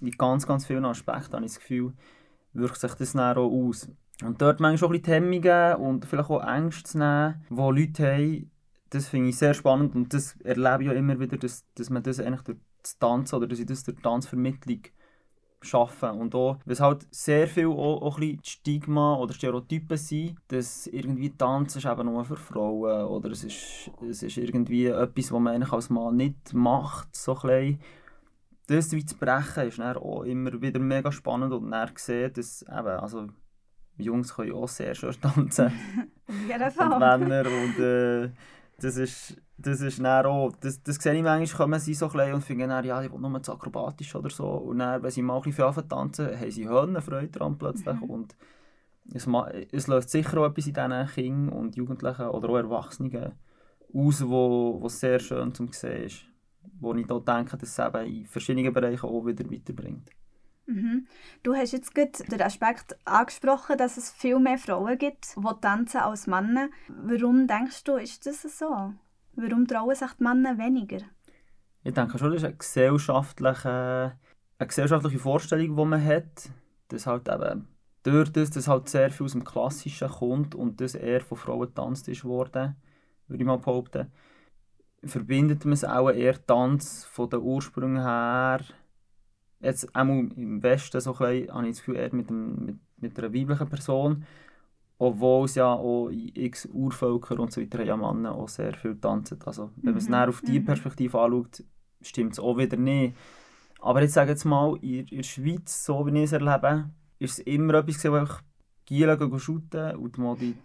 in 0.00 0.10
ganz, 0.12 0.46
ganz 0.46 0.66
vielen 0.66 0.84
Aspekten 0.84 1.34
habe 1.34 1.44
ich 1.44 1.52
das 1.52 1.60
Gefühl, 1.60 1.92
wirkt 2.52 2.80
sich 2.80 2.94
das 2.94 3.12
dann 3.12 3.36
auch 3.36 3.50
aus. 3.50 3.88
Und 4.22 4.40
dort 4.42 4.60
manchmal 4.60 4.88
auch 4.88 4.94
ein 4.94 5.00
bisschen 5.00 5.14
Hemmungen 5.14 5.74
und 5.76 6.04
vielleicht 6.04 6.30
auch 6.30 6.46
Ängste 6.46 6.82
zu 6.84 6.98
nehmen, 6.98 7.44
die 7.48 7.54
Leute 7.54 8.12
haben, 8.12 8.50
das 8.90 9.08
finde 9.08 9.28
ich 9.28 9.38
sehr 9.38 9.54
spannend 9.54 9.94
und 9.94 10.12
das 10.12 10.36
erlebe 10.40 10.82
ich 10.82 10.88
ja 10.88 10.94
immer 10.94 11.18
wieder, 11.20 11.36
dass, 11.36 11.64
dass 11.74 11.90
man 11.90 12.02
das 12.02 12.18
eigentlich 12.18 12.42
durch 12.42 12.58
das 12.82 12.98
Tanzen 12.98 13.36
oder 13.36 13.46
dass 13.46 13.58
ich 13.58 13.66
das 13.66 13.84
durch 13.84 14.00
Tanzvermittlung 14.00 14.82
schaffen. 15.62 16.10
Und 16.10 16.34
auch, 16.34 16.58
weil 16.64 16.72
es 16.72 16.80
halt 16.80 17.06
sehr 17.10 17.46
viel 17.46 17.66
auch, 17.66 18.02
auch 18.02 18.18
ein 18.18 18.40
Stigma 18.42 19.14
oder 19.16 19.34
Stereotypen 19.34 19.96
sind, 19.96 20.36
dass 20.48 20.86
irgendwie 20.86 21.30
Tanzen 21.30 21.78
ist 21.78 21.86
eben 21.86 22.06
nur 22.06 22.24
für 22.24 22.36
Frauen 22.36 23.06
oder 23.06 23.30
es 23.30 23.44
ist, 23.44 23.90
es 24.08 24.22
ist 24.22 24.36
irgendwie 24.36 24.86
etwas, 24.86 25.32
was 25.32 25.40
man 25.40 25.54
eigentlich 25.54 25.72
als 25.72 25.90
Mann 25.90 26.16
nicht 26.16 26.54
macht, 26.54 27.14
so 27.14 27.36
ein 27.42 27.78
Das 28.66 28.92
wie 28.92 29.04
zu 29.04 29.16
brechen 29.16 29.68
ist 29.68 29.78
dann 29.78 29.96
auch 29.96 30.22
immer 30.22 30.60
wieder 30.60 30.80
mega 30.80 31.12
spannend 31.12 31.52
und 31.52 31.70
dann 31.70 31.90
sehen, 31.96 32.32
dass 32.32 32.62
eben, 32.62 32.72
also 32.72 33.28
Jungs 33.98 34.34
können 34.34 34.52
auch 34.52 34.68
sehr 34.68 34.94
schön 34.94 35.12
tanzen. 35.20 35.72
Und 36.94 36.98
Männer 37.00 37.44
und 37.46 37.78
äh, 37.78 38.30
das 38.82 38.96
ist, 38.96 39.36
das 39.58 39.80
ist 39.80 39.98
dann 39.98 40.26
auch, 40.26 40.52
das, 40.60 40.82
das 40.82 40.96
sehe 40.96 41.14
ich 41.14 41.22
manchmal, 41.22 41.56
kommen 41.56 41.80
sie 41.80 41.94
so 41.94 42.08
klein 42.08 42.34
und 42.34 42.42
finden 42.42 42.68
dann, 42.68 42.84
ja, 42.84 43.02
ich 43.02 43.12
will 43.12 43.18
nur 43.18 43.42
zu 43.42 43.52
akrobatisch 43.52 44.14
oder 44.14 44.30
so. 44.30 44.46
Und 44.46 44.78
dann, 44.78 45.02
wenn 45.02 45.10
sie 45.10 45.22
mal 45.22 45.36
ein 45.36 45.42
bisschen 45.42 45.88
tanzen, 45.88 46.38
haben 46.38 46.50
sie 46.50 46.68
Höhenfreude 46.68 47.28
daran 47.28 47.58
plötzlich. 47.58 48.00
Mhm. 48.00 48.10
Und 48.10 48.36
es, 49.12 49.28
es 49.72 49.86
löst 49.86 50.10
sicher 50.10 50.38
auch 50.38 50.46
etwas 50.46 50.66
in 50.66 50.74
diesen 50.74 51.06
Kindern 51.08 51.48
und 51.50 51.76
Jugendlichen 51.76 52.26
oder 52.26 52.48
auch 52.48 52.56
Erwachsenen 52.56 53.32
aus, 53.92 54.26
wo, 54.26 54.78
wo 54.80 54.88
sehr 54.88 55.18
schön 55.18 55.54
zum 55.54 55.72
sehen 55.72 56.04
ist. 56.04 56.24
Wo 56.78 56.94
ich 56.94 57.06
da 57.06 57.18
denke, 57.18 57.56
dass 57.56 57.68
es 57.68 57.78
eben 57.78 58.06
in 58.06 58.26
verschiedenen 58.26 58.72
Bereichen 58.72 59.06
auch 59.06 59.26
wieder 59.26 59.50
weiterbringt. 59.50 60.10
Mhm. 60.70 61.06
Du 61.42 61.54
hast 61.54 61.72
jetzt 61.72 61.94
gerade 61.94 62.12
den 62.30 62.42
Aspekt 62.42 62.96
angesprochen, 63.04 63.76
dass 63.76 63.96
es 63.96 64.10
viel 64.12 64.38
mehr 64.38 64.58
Frauen 64.58 64.96
gibt, 64.98 65.36
die 65.36 65.60
tanzen 65.60 65.98
als 65.98 66.26
Männer. 66.26 66.68
Warum 66.88 67.46
denkst 67.48 67.84
du, 67.84 67.96
ist 67.96 68.26
das 68.26 68.42
so? 68.42 68.92
Warum 69.34 69.66
trauen 69.66 69.94
sich 69.94 70.12
die 70.12 70.22
Männer 70.22 70.58
weniger? 70.58 71.00
Ich 71.82 71.94
denke 71.94 72.18
schon, 72.18 72.30
das 72.30 72.42
ist 72.42 72.44
eine 72.44 72.56
gesellschaftliche, 72.56 74.16
eine 74.58 74.66
gesellschaftliche 74.66 75.18
Vorstellung, 75.18 75.76
die 75.76 75.84
man 75.84 76.04
hat. 76.04 76.50
Dass 76.88 77.06
halt 77.06 77.28
eben 77.28 77.68
durch 78.02 78.30
das, 78.32 78.50
dass 78.50 78.68
halt 78.68 78.88
sehr 78.88 79.10
viel 79.10 79.24
aus 79.24 79.32
dem 79.32 79.44
Klassischen 79.44 80.08
kommt 80.08 80.54
und 80.54 80.80
das 80.80 80.94
eher 80.94 81.20
von 81.20 81.38
Frauen 81.38 81.68
getanzt 81.68 82.08
ist 82.08 82.24
worden, 82.24 82.76
würde 83.28 83.42
ich 83.42 83.46
mal 83.46 83.58
behaupten, 83.58 84.10
verbindet 85.04 85.64
man 85.64 85.74
es 85.74 85.84
auch 85.84 86.10
eher 86.10 86.44
Tanz 86.46 87.04
von 87.04 87.30
den 87.30 87.40
Ursprüngen 87.40 88.02
her 88.02 88.60
jetzt 89.60 89.94
auch 89.94 90.02
im 90.36 90.62
Westen 90.62 91.00
so 91.00 91.14
ein 91.14 91.18
bisschen, 91.18 91.54
habe 91.54 91.66
ich 91.68 91.72
das 91.76 91.78
Gefühl, 91.78 91.96
eher 91.96 92.14
mit, 92.14 92.30
dem, 92.30 92.64
mit, 92.64 92.78
mit 92.98 93.18
einer 93.18 93.34
weiblichen 93.34 93.68
Person. 93.68 94.24
Obwohl 94.98 95.46
es 95.46 95.54
ja 95.54 95.72
auch 95.72 96.08
in 96.10 96.30
x 96.34 96.66
Urvölker 96.66 97.38
und 97.40 97.52
so 97.52 97.60
weiter 97.60 97.82
ja 97.84 97.96
Männer 97.96 98.34
auch 98.34 98.48
sehr 98.48 98.74
viel 98.74 98.96
tanzen. 99.00 99.38
Also 99.46 99.70
wenn 99.82 99.94
man 99.94 99.98
es 99.98 100.08
Mhm, 100.08 100.28
auf 100.28 100.42
diese 100.42 100.60
mhm. 100.60 100.64
Perspektive 100.66 101.18
anschaut, 101.20 101.64
stimmt 102.02 102.32
es 102.34 102.38
auch 102.40 102.56
wieder 102.58 102.76
nicht. 102.76 103.16
Aber 103.80 104.02
jetzt 104.02 104.14
sage 104.14 104.30
jetzt 104.32 104.44
mal, 104.44 104.76
in, 104.82 105.06
in 105.08 105.16
der 105.18 105.22
Schweiz, 105.22 105.84
so 105.84 106.06
wie 106.06 106.18
ich 106.18 106.24
es 106.24 106.32
erlebe, 106.32 106.90
ist 107.18 107.38
es 107.38 107.46
immer 107.46 107.74
etwas 107.74 108.04
wo 108.04 108.14
einfach 108.14 108.42
Gielen 108.86 109.38
shooten 109.38 109.96
und 109.96 110.16
die 110.16 110.20
Modi 110.20 110.56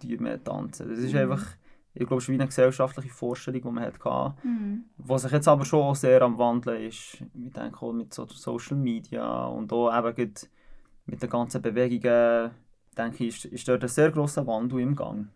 tanzen. 0.44 0.90
Das 0.90 1.00
ist 1.00 1.14
Mhm. 1.14 1.20
einfach, 1.20 1.46
ich 1.96 2.06
glaube, 2.06 2.18
es 2.18 2.26
ist 2.26 2.30
wie 2.30 2.34
eine 2.34 2.46
gesellschaftliche 2.46 3.10
Vorstellung, 3.10 3.62
die 3.62 3.72
man 3.72 3.86
hatte. 3.86 4.36
Mhm. 4.44 4.86
Was 4.98 5.22
sich 5.24 5.32
jetzt 5.32 5.48
aber 5.48 5.64
schon 5.64 5.82
auch 5.82 5.96
sehr 5.96 6.22
am 6.22 6.38
Wandeln 6.38 6.84
ist, 6.84 7.24
ich 7.34 7.54
denke 7.54 7.82
auch 7.82 7.94
mit 7.94 8.14
so 8.14 8.26
Social 8.28 8.78
Media 8.78 9.46
und 9.46 9.72
auch 9.72 9.98
eben 9.98 10.34
mit 11.06 11.22
den 11.22 11.30
ganzen 11.30 11.62
Bewegungen, 11.62 12.52
denke 12.98 13.24
ich, 13.24 13.46
ist, 13.46 13.46
ist 13.46 13.68
dort 13.68 13.84
ein 13.84 13.90
sehr 13.90 14.12
grosser 14.12 14.46
Wandel 14.46 14.82
im 14.82 14.96
Gang. 14.96 15.30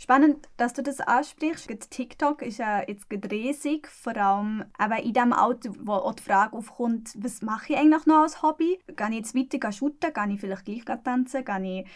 Spannend, 0.00 0.48
dass 0.56 0.74
du 0.74 0.82
das 0.82 1.00
ansprichst. 1.00 1.90
TikTok 1.90 2.42
ist 2.42 2.58
ja 2.58 2.82
jetzt 2.86 3.06
riesig, 3.10 3.88
vor 3.88 4.16
allem 4.16 4.64
eben 4.80 5.04
in 5.04 5.12
dem 5.12 5.32
Alter, 5.32 5.70
wo 5.82 5.94
auch 5.94 6.14
die 6.14 6.22
Frage 6.22 6.56
aufkommt, 6.56 7.10
was 7.18 7.42
mache 7.42 7.72
ich 7.72 7.78
eigentlich 7.78 8.06
noch 8.06 8.22
als 8.22 8.40
Hobby? 8.40 8.78
Gehe 8.86 9.08
ich 9.08 9.16
jetzt 9.16 9.34
weiter 9.34 9.58
gehen 9.58 9.72
shooten? 9.72 10.12
Gehe 10.12 10.34
ich 10.34 10.40
vielleicht 10.40 10.64
gleich 10.64 10.84
tanzen? 11.02 11.44
Gehe 11.44 11.80
ich 11.80 11.88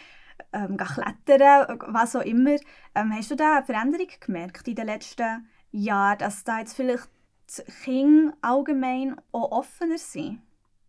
ähm, 0.53 0.77
klettern? 0.77 1.79
Was 1.87 2.15
auch 2.15 2.21
immer. 2.21 2.55
Ähm, 2.95 3.11
hast 3.11 3.31
du 3.31 3.35
da 3.35 3.57
eine 3.57 3.65
Veränderung 3.65 4.07
gemerkt 4.19 4.67
in 4.67 4.75
den 4.75 4.85
letzten 4.85 5.47
Jahren, 5.71 6.19
dass 6.19 6.43
da 6.43 6.59
jetzt 6.59 6.75
vielleicht 6.75 7.09
die 7.57 7.71
Kinder 7.83 8.33
allgemein 8.41 9.15
auch 9.31 9.51
offener 9.51 9.97
sind? 9.97 10.41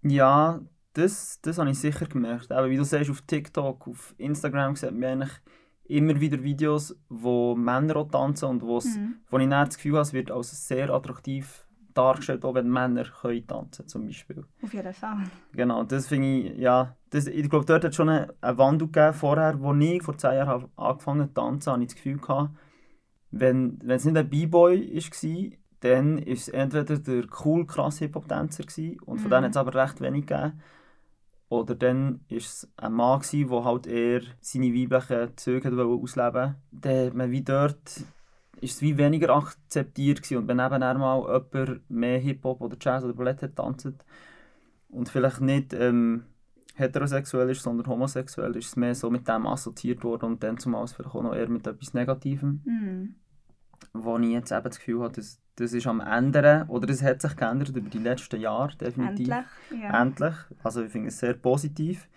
Ja, 0.02 0.61
das, 0.92 1.40
das 1.42 1.59
habe 1.59 1.71
ich 1.71 1.78
sicher 1.78 2.06
gemerkt. 2.06 2.50
Eben, 2.50 2.71
wie 2.71 2.76
du 2.76 2.85
sagst, 2.85 3.11
auf 3.11 3.23
TikTok, 3.23 3.88
auf 3.88 4.14
Instagram 4.18 4.76
sieht 4.76 4.92
man 4.92 5.23
eigentlich 5.23 5.33
immer 5.87 6.21
wieder 6.21 6.42
Videos, 6.42 6.97
wo 7.09 7.54
Männer 7.54 7.97
auch 7.97 8.11
tanzen 8.11 8.47
und 8.49 8.62
Mhm. 8.97 9.16
wo 9.28 9.38
ich 9.38 9.49
dann 9.49 9.66
das 9.66 9.76
Gefühl 9.76 9.92
habe, 9.92 10.02
es 10.02 10.12
wird 10.12 10.30
als 10.30 10.66
sehr 10.68 10.90
attraktiv 10.90 11.63
dargestellt, 11.95 12.45
auch 12.45 12.55
wenn 12.55 12.69
Männer 12.71 13.05
können 13.05 13.47
tanzen 13.47 13.89
zum 13.89 14.07
Beispiel. 14.07 14.45
Auf 14.63 14.73
jeden 14.75 14.93
Fall. 14.93 15.25
Genau, 15.53 15.85
das 15.85 16.09
finde 16.09 16.29
ich, 16.29 16.59
ja, 16.59 16.97
das, 17.11 17.27
ich 17.27 17.49
glaube, 17.49 17.65
dort 17.65 17.85
hat 17.85 17.91
es 17.91 17.97
schon 17.97 18.09
einen 18.09 18.31
eine 18.41 18.59
Wandel 18.59 18.89
gegeben. 18.89 19.15
Vorher, 19.15 19.59
als 19.63 19.81
ich 19.85 20.03
vor 20.03 20.19
zehn 20.19 20.35
Jahren 20.35 20.69
angefangen 20.77 21.21
habe 21.21 21.29
zu 21.31 21.35
tanzen, 21.35 21.73
habe 21.73 21.83
ich 21.83 21.89
das 21.89 21.97
Gefühl 21.97 22.19
gehabt, 22.19 22.51
wenn, 23.31 23.79
wenn 23.83 23.97
es 23.97 24.05
nicht 24.05 24.17
ein 24.17 24.29
B-Boy 24.29 24.95
war, 24.95 25.59
dann 25.81 26.17
war 26.19 26.33
es 26.33 26.49
entweder 26.49 26.99
der 26.99 27.25
cool, 27.45 27.67
krasse 27.67 28.05
Hip-Hop-Tänzer 28.05 28.65
gewesen, 28.65 29.01
und 29.01 29.19
von 29.19 29.29
Mhm. 29.29 29.35
denen 29.35 29.45
hat 29.45 29.51
es 29.51 29.57
aber 29.57 29.75
recht 29.75 30.01
wenig 30.01 30.27
gegeben. 30.27 30.61
Oder 31.51 31.75
dann 31.75 32.21
war 32.29 32.37
es 32.39 32.69
ein 32.77 32.93
Mann, 32.95 33.21
gewesen, 33.21 33.49
der 33.49 33.65
halt 33.65 33.87
eher 33.87 34.23
seine 34.41 34.73
weiblichen 34.75 35.37
Züge 35.37 35.69
ausleben 35.69 36.35
wollte. 36.35 36.55
Dann 36.73 37.07
hat 37.07 37.15
man 37.15 37.31
wie 37.31 37.43
dort 37.43 38.05
ist 38.61 38.77
es 38.77 38.83
wie 38.83 38.97
weniger 38.97 39.35
akzeptiert 39.35 40.23
gewesen. 40.23 40.39
Und 40.39 40.49
wenn 40.49 40.59
eben 40.61 40.99
mal 41.01 41.43
jemand 41.53 41.91
mehr 41.91 42.19
Hip-Hop 42.19 42.61
oder 42.61 42.77
Jazz 42.81 43.05
oder 43.05 43.15
Ballett 43.15 43.43
hat 43.43 43.57
tanzt 43.57 43.89
und 44.89 45.09
vielleicht 45.09 45.41
nicht 45.41 45.73
ähm, 45.73 46.25
heterosexuell 46.75 47.51
ist, 47.51 47.63
sondern 47.63 47.87
homosexuell, 47.87 48.57
ist 48.57 48.67
es 48.69 48.77
mehr 48.77 48.95
so 48.95 49.11
mit 49.11 49.29
dem 49.29 49.47
assoziiert 49.47 50.03
worden 50.05 50.27
und 50.33 50.43
dann 50.43 50.59
zumal 50.59 50.87
vielleicht 50.87 51.15
auch 51.15 51.23
noch 51.23 51.35
eher 51.35 51.49
mit 51.49 51.67
etwas 51.67 51.95
Negativem, 51.95 52.63
Mhm. 52.65 53.15
wo 53.93 54.19
ich 54.19 54.31
jetzt 54.31 54.51
eben 54.53 54.65
das 54.65 54.79
Gefühl 54.79 55.03
habe, 55.03 55.15
das, 55.15 55.41
das 55.57 55.73
ist 55.73 55.87
am 55.87 56.01
Ändern 56.01 56.69
oder 56.69 56.89
es 56.89 57.03
hat 57.03 57.23
sich 57.23 57.37
geändert 57.37 57.69
über 57.77 57.89
die 57.89 57.99
letzten 57.99 58.41
Jahre 58.41 58.77
definitiv. 58.77 59.29
Endlich. 59.29 59.83
Ja. 59.83 60.03
Endlich. 60.03 60.35
Also 60.63 60.83
ich 60.83 60.91
finde 60.91 61.09
es 61.09 61.19
sehr 61.19 61.35
positiv. 61.35 62.09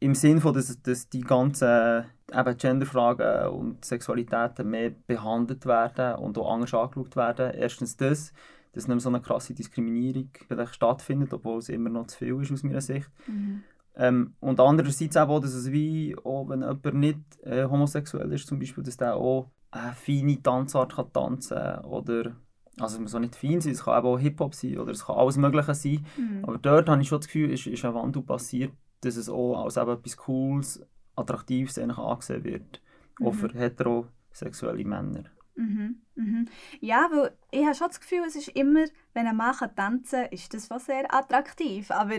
Im 0.00 0.14
Sinne 0.14 0.40
von, 0.40 0.54
dass, 0.54 0.80
dass 0.82 1.08
die 1.08 1.22
ganzen 1.22 2.04
eben 2.32 2.56
Genderfragen 2.56 3.48
und 3.48 3.84
Sexualitäten 3.84 4.68
mehr 4.68 4.90
behandelt 5.06 5.66
werden 5.66 6.16
und 6.16 6.38
auch 6.38 6.52
anders 6.52 6.74
angeschaut 6.74 7.16
werden. 7.16 7.52
Erstens 7.54 7.96
das, 7.96 8.32
dass 8.72 8.88
nicht 8.88 8.88
mehr 8.88 9.00
so 9.00 9.08
eine 9.08 9.20
krasse 9.20 9.54
Diskriminierung 9.54 10.30
vielleicht 10.48 10.74
stattfindet, 10.74 11.32
obwohl 11.32 11.58
es 11.58 11.68
immer 11.68 11.90
noch 11.90 12.06
zu 12.08 12.18
viel 12.18 12.42
ist 12.42 12.52
aus 12.52 12.62
meiner 12.62 12.80
Sicht. 12.80 13.10
Mhm. 13.26 13.62
Ähm, 13.96 14.34
und 14.40 14.58
andererseits 14.58 15.16
auch, 15.16 15.40
dass 15.40 15.54
es 15.54 15.70
wie, 15.70 16.16
auch 16.24 16.48
wenn 16.48 16.62
jemand 16.62 16.94
nicht 16.94 17.18
äh, 17.44 17.64
homosexuell 17.64 18.32
ist 18.32 18.48
zum 18.48 18.58
Beispiel, 18.58 18.82
dass 18.82 18.96
der 18.96 19.14
auch 19.14 19.50
eine 19.70 19.92
feine 19.92 20.42
Tanzart 20.42 20.96
kann 20.96 21.12
tanzen 21.12 21.78
oder 21.84 22.36
also 22.80 22.96
es 22.96 23.00
muss 23.00 23.14
auch 23.14 23.20
nicht 23.20 23.36
fein 23.36 23.60
sein, 23.60 23.72
es 23.72 23.84
kann 23.84 23.98
eben 23.98 24.08
auch 24.08 24.18
Hip-Hop 24.18 24.54
sein 24.54 24.78
oder 24.78 24.90
es 24.90 25.06
kann 25.06 25.16
alles 25.16 25.36
mögliche 25.36 25.74
sein. 25.74 26.04
Mhm. 26.16 26.44
Aber 26.44 26.58
dort 26.58 26.88
habe 26.88 27.00
ich 27.00 27.08
schon 27.08 27.20
das 27.20 27.28
Gefühl, 27.28 27.50
ist, 27.52 27.68
ist 27.68 27.84
ein 27.84 27.94
Wandel 27.94 28.22
passiert, 28.22 28.72
dass 29.04 29.16
es 29.16 29.28
auch 29.28 29.64
als 29.64 29.76
eben 29.76 29.90
etwas 29.92 30.16
Cooles, 30.16 30.86
Attraktives 31.16 31.78
eigentlich 31.78 31.98
angesehen 31.98 32.44
wird. 32.44 32.82
Auch 33.22 33.32
Mhm. 33.32 33.34
für 33.34 33.52
heterosexuelle 33.52 34.84
Männer. 34.84 35.24
Mhm, 35.56 36.02
mhm. 36.16 36.48
Ja, 36.80 37.08
weil 37.12 37.36
ich 37.52 37.64
habe 37.64 37.74
schon 37.76 37.86
das 37.88 38.00
Gefühl, 38.00 38.24
es 38.26 38.34
ist 38.34 38.48
immer, 38.48 38.86
wenn 39.12 39.26
ein 39.26 39.36
Mann 39.36 39.54
tanzen 39.76 40.22
kann, 40.22 40.32
ist 40.32 40.52
das 40.52 40.68
was 40.70 40.86
sehr 40.86 41.12
attraktiv. 41.14 41.90
Aber 41.92 42.16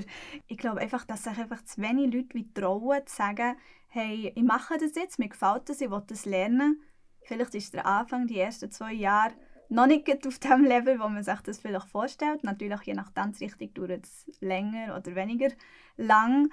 ich 0.47 0.57
glaube 0.57 0.79
einfach, 0.79 1.05
dass 1.05 1.25
sich 1.25 1.37
einfach 1.37 1.63
zu 1.65 1.81
wenig 1.81 2.13
Leute 2.13 2.33
wie 2.33 2.53
trauen, 2.53 3.05
zu 3.05 3.15
sagen, 3.15 3.57
hey, 3.89 4.31
ich 4.33 4.43
mache 4.43 4.77
das 4.77 4.95
jetzt, 4.95 5.19
mir 5.19 5.27
gefällt 5.29 5.67
das, 5.69 5.81
ich 5.81 5.91
will 5.91 6.03
das 6.07 6.25
lernen. 6.25 6.81
Vielleicht 7.23 7.55
ist 7.55 7.73
der 7.73 7.85
Anfang, 7.85 8.27
die 8.27 8.39
ersten 8.39 8.71
zwei 8.71 8.93
Jahre, 8.93 9.33
noch 9.67 9.87
nicht 9.87 10.27
auf 10.27 10.39
dem 10.39 10.63
Level, 10.63 10.99
wo 10.99 11.07
man 11.09 11.23
sich 11.23 11.39
das 11.41 11.59
vielleicht 11.59 11.89
vorstellt. 11.89 12.43
Natürlich, 12.43 12.81
je 12.83 12.93
nach 12.93 13.09
Tanzrichtung 13.09 13.73
dauert 13.73 14.05
es 14.05 14.29
länger 14.39 14.95
oder 14.95 15.15
weniger 15.15 15.49
lang. 15.97 16.49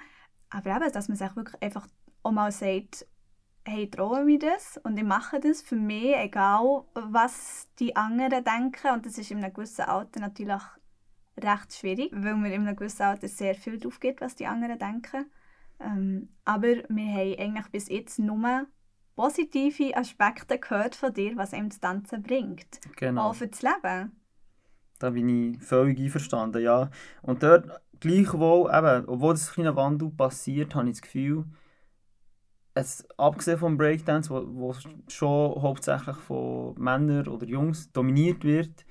Aber 0.53 0.75
eben, 0.75 0.91
dass 0.91 1.07
man 1.07 1.17
sich 1.17 1.35
wirklich 1.35 1.61
einfach 1.61 1.87
auch 2.21 2.31
mal 2.31 2.51
sagt, 2.51 3.07
hey, 3.65 3.89
traue 3.89 4.23
mir 4.23 4.39
das 4.39 4.79
und 4.83 4.97
ich 4.97 5.03
mache 5.03 5.39
das 5.39 5.61
für 5.61 5.75
mich, 5.75 6.15
egal 6.15 6.83
was 6.93 7.67
die 7.79 7.95
anderen 7.95 8.43
denken. 8.43 8.91
Und 8.93 9.05
das 9.05 9.17
ist 9.17 9.31
in 9.31 9.43
einem 9.43 9.53
gewissen 9.53 9.85
Alter 9.85 10.19
natürlich 10.19 10.61
recht 11.41 11.73
schwierig, 11.73 12.11
weil 12.13 12.35
man 12.35 12.51
in 12.51 12.67
einem 12.67 12.75
gewissen 12.75 13.03
Alter 13.03 13.27
sehr 13.27 13.55
viel 13.55 13.79
drauf 13.79 13.99
geht, 13.99 14.21
was 14.21 14.35
die 14.35 14.45
anderen 14.45 14.77
denken. 14.77 15.25
Ähm, 15.79 16.29
aber 16.45 16.67
wir 16.67 17.13
haben 17.13 17.39
eigentlich 17.39 17.67
bis 17.71 17.89
jetzt 17.89 18.19
nur 18.19 18.67
positive 19.15 19.95
Aspekte 19.97 20.59
gehört 20.59 20.95
von 20.95 21.13
dir, 21.13 21.35
was 21.35 21.53
einem 21.53 21.69
das 21.69 21.79
Tanzen 21.79 22.21
bringt. 22.21 22.79
Genau. 22.97 23.29
Auch 23.29 23.35
für 23.35 23.47
das 23.47 23.61
Leben. 23.63 24.11
Da 24.99 25.09
bin 25.09 25.29
ich 25.29 25.61
völlig 25.61 25.99
einverstanden, 25.99 26.61
ja. 26.61 26.91
Und 27.23 27.41
dort, 27.41 27.67
gleichwohl, 28.03 28.69
eben, 28.71 29.05
obwohl 29.07 29.33
das 29.33 29.51
kleine 29.51 29.75
Wandel 29.75 30.09
passiert, 30.11 30.75
habe 30.75 30.87
ich 30.87 30.93
das 30.95 31.01
Gefühl, 31.01 31.45
es, 32.75 33.07
abgesehen 33.17 33.57
vom 33.57 33.77
Breakdance, 33.77 34.29
wo, 34.29 34.43
wo 34.47 34.75
schon 35.07 35.61
hauptsächlich 35.61 36.15
von 36.17 36.75
Männern 36.77 37.27
oder 37.27 37.45
Jungs 37.45 37.91
dominiert 37.91 38.43
wird, 38.43 38.85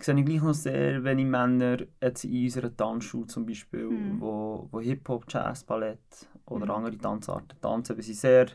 sehe 0.00 0.18
ich 0.18 0.24
gleich 0.24 0.42
noch 0.42 0.54
sehr 0.54 1.04
wenige 1.04 1.28
Männer 1.28 1.78
jetzt 2.00 2.24
in 2.24 2.44
unserer 2.44 2.74
Tanzschule 2.74 3.26
zum 3.26 3.44
Beispiel, 3.46 3.86
Mhm. 3.86 4.20
wo, 4.20 4.68
wo 4.70 4.80
Hip-Hop, 4.80 5.24
Jazz, 5.28 5.64
Ballett 5.64 6.28
oder 6.46 6.66
Mhm. 6.66 6.70
andere 6.70 6.98
Tanzarten 6.98 7.60
tanzen, 7.60 7.98
was 7.98 8.08
ich 8.08 8.18
sehr, 8.18 8.46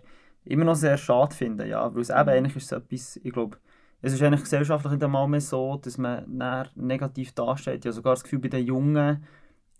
immer 0.45 0.65
noch 0.65 0.75
sehr 0.75 0.97
schade 0.97 1.35
finde, 1.35 1.67
ja, 1.67 1.93
weil 1.93 2.01
es 2.01 2.09
eben 2.09 2.19
Mhm. 2.21 2.29
eigentlich 2.29 2.55
ist 2.55 2.65
es 2.65 2.71
etwas, 2.71 3.17
ich 3.17 3.31
glaube, 3.33 3.57
es 4.01 4.13
ist 4.13 4.21
eigentlich 4.21 4.41
gesellschaftlich 4.41 4.93
nicht 4.93 5.03
einmal 5.03 5.27
mehr 5.27 5.39
so, 5.39 5.77
dass 5.77 5.97
man 5.97 6.25
negativ 6.75 7.31
dasteht. 7.33 7.79
Ich 7.79 7.85
habe 7.85 7.93
sogar 7.93 8.13
das 8.15 8.23
Gefühl, 8.23 8.39
bei 8.39 8.49
den 8.49 8.65
Jungen 8.65 9.23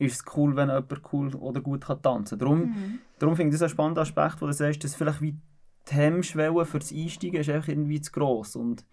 ist 0.04 0.16
es 0.16 0.38
cool, 0.38 0.56
wenn 0.56 0.70
jemand 0.70 1.02
cool 1.14 1.34
oder 1.36 1.62
gut 1.62 1.86
kann 1.86 2.02
tanzen 2.02 2.38
kann. 2.38 2.40
Darum, 2.40 2.60
Mhm. 2.62 3.00
darum 3.20 3.36
finde 3.36 3.50
ich 3.50 3.60
das 3.60 3.64
einen 3.64 3.70
spannenden 3.76 4.02
Aspekt, 4.02 4.42
wo 4.42 4.46
du 4.48 4.54
sagst, 4.54 4.84
dass 4.84 4.96
vielleicht 4.96 5.22
wie 5.22 5.34
die 5.90 5.94
Hemmschwelle 5.94 6.66
für 6.66 6.80
das 6.80 6.92
Einsteigen 6.94 7.42
ist 7.42 7.50
einfach 7.50 7.68
irgendwie 7.68 8.00
zu 8.02 8.12
gross. 8.12 8.56
Und 8.56 8.86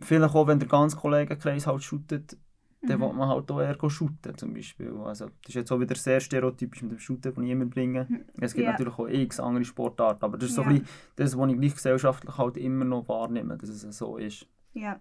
vielleicht 0.00 0.34
auch, 0.34 0.46
wenn 0.46 0.58
der 0.58 0.68
ganze 0.68 0.96
Kollegenkreis 0.96 1.66
halt 1.66 1.82
shootet, 1.82 2.36
dann 2.84 2.98
Mhm. 2.98 3.02
will 3.04 3.12
man 3.12 3.28
halt 3.28 3.48
auch 3.50 3.60
eher 3.60 3.78
shooten, 3.90 4.36
zum 4.36 4.54
Beispiel. 4.54 4.92
Also, 5.04 5.26
das 5.26 5.48
ist 5.50 5.54
jetzt 5.54 5.70
auch 5.70 5.78
wieder 5.78 5.94
sehr 5.94 6.18
stereotypisch 6.18 6.82
mit 6.82 6.90
dem 6.92 6.98
Shooten, 6.98 7.32
den 7.32 7.44
ich 7.44 7.50
immer 7.52 7.66
bringe. 7.66 8.08
Es 8.40 8.54
gibt 8.54 8.66
Ja. 8.66 8.72
natürlich 8.72 8.98
auch 8.98 9.06
x 9.08 9.38
andere 9.38 9.64
Sportarten, 9.64 10.24
aber 10.24 10.36
das 10.36 10.50
ist 10.50 10.56
so 10.56 10.62
Ja. 10.62 10.68
ein 10.68 10.80
bisschen 10.80 10.88
das, 11.14 11.38
was 11.38 11.50
ich 11.50 11.56
gleich 11.60 11.74
gesellschaftlich 11.74 12.36
halt 12.38 12.56
immer 12.56 12.84
noch 12.84 13.06
wahrnehme, 13.08 13.56
dass 13.56 13.68
es 13.70 13.82
so 13.96 14.16
ist. 14.16 14.48
Ja. 14.74 14.98